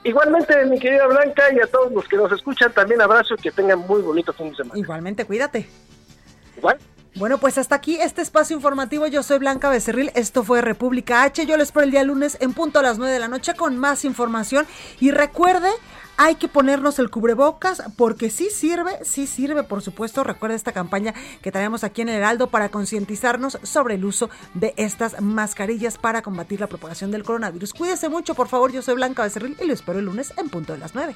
[0.03, 3.51] Igualmente, mi querida Blanca, y a todos los que nos escuchan, también abrazo y que
[3.51, 4.79] tengan muy bonito fin de semana.
[4.79, 5.67] Igualmente, cuídate.
[6.57, 6.77] Igual.
[7.15, 9.05] Bueno, pues hasta aquí este espacio informativo.
[9.05, 10.11] Yo soy Blanca Becerril.
[10.15, 11.45] Esto fue República H.
[11.45, 13.77] Yo les espero el día lunes en punto a las 9 de la noche con
[13.77, 14.65] más información.
[15.01, 15.69] Y recuerde,
[16.15, 20.23] hay que ponernos el cubrebocas porque sí sirve, sí sirve, por supuesto.
[20.23, 24.73] Recuerda esta campaña que traemos aquí en el Heraldo para concientizarnos sobre el uso de
[24.77, 27.73] estas mascarillas para combatir la propagación del coronavirus.
[27.73, 28.71] Cuídese mucho, por favor.
[28.71, 31.15] Yo soy Blanca Becerril y lo espero el lunes en punto de las 9.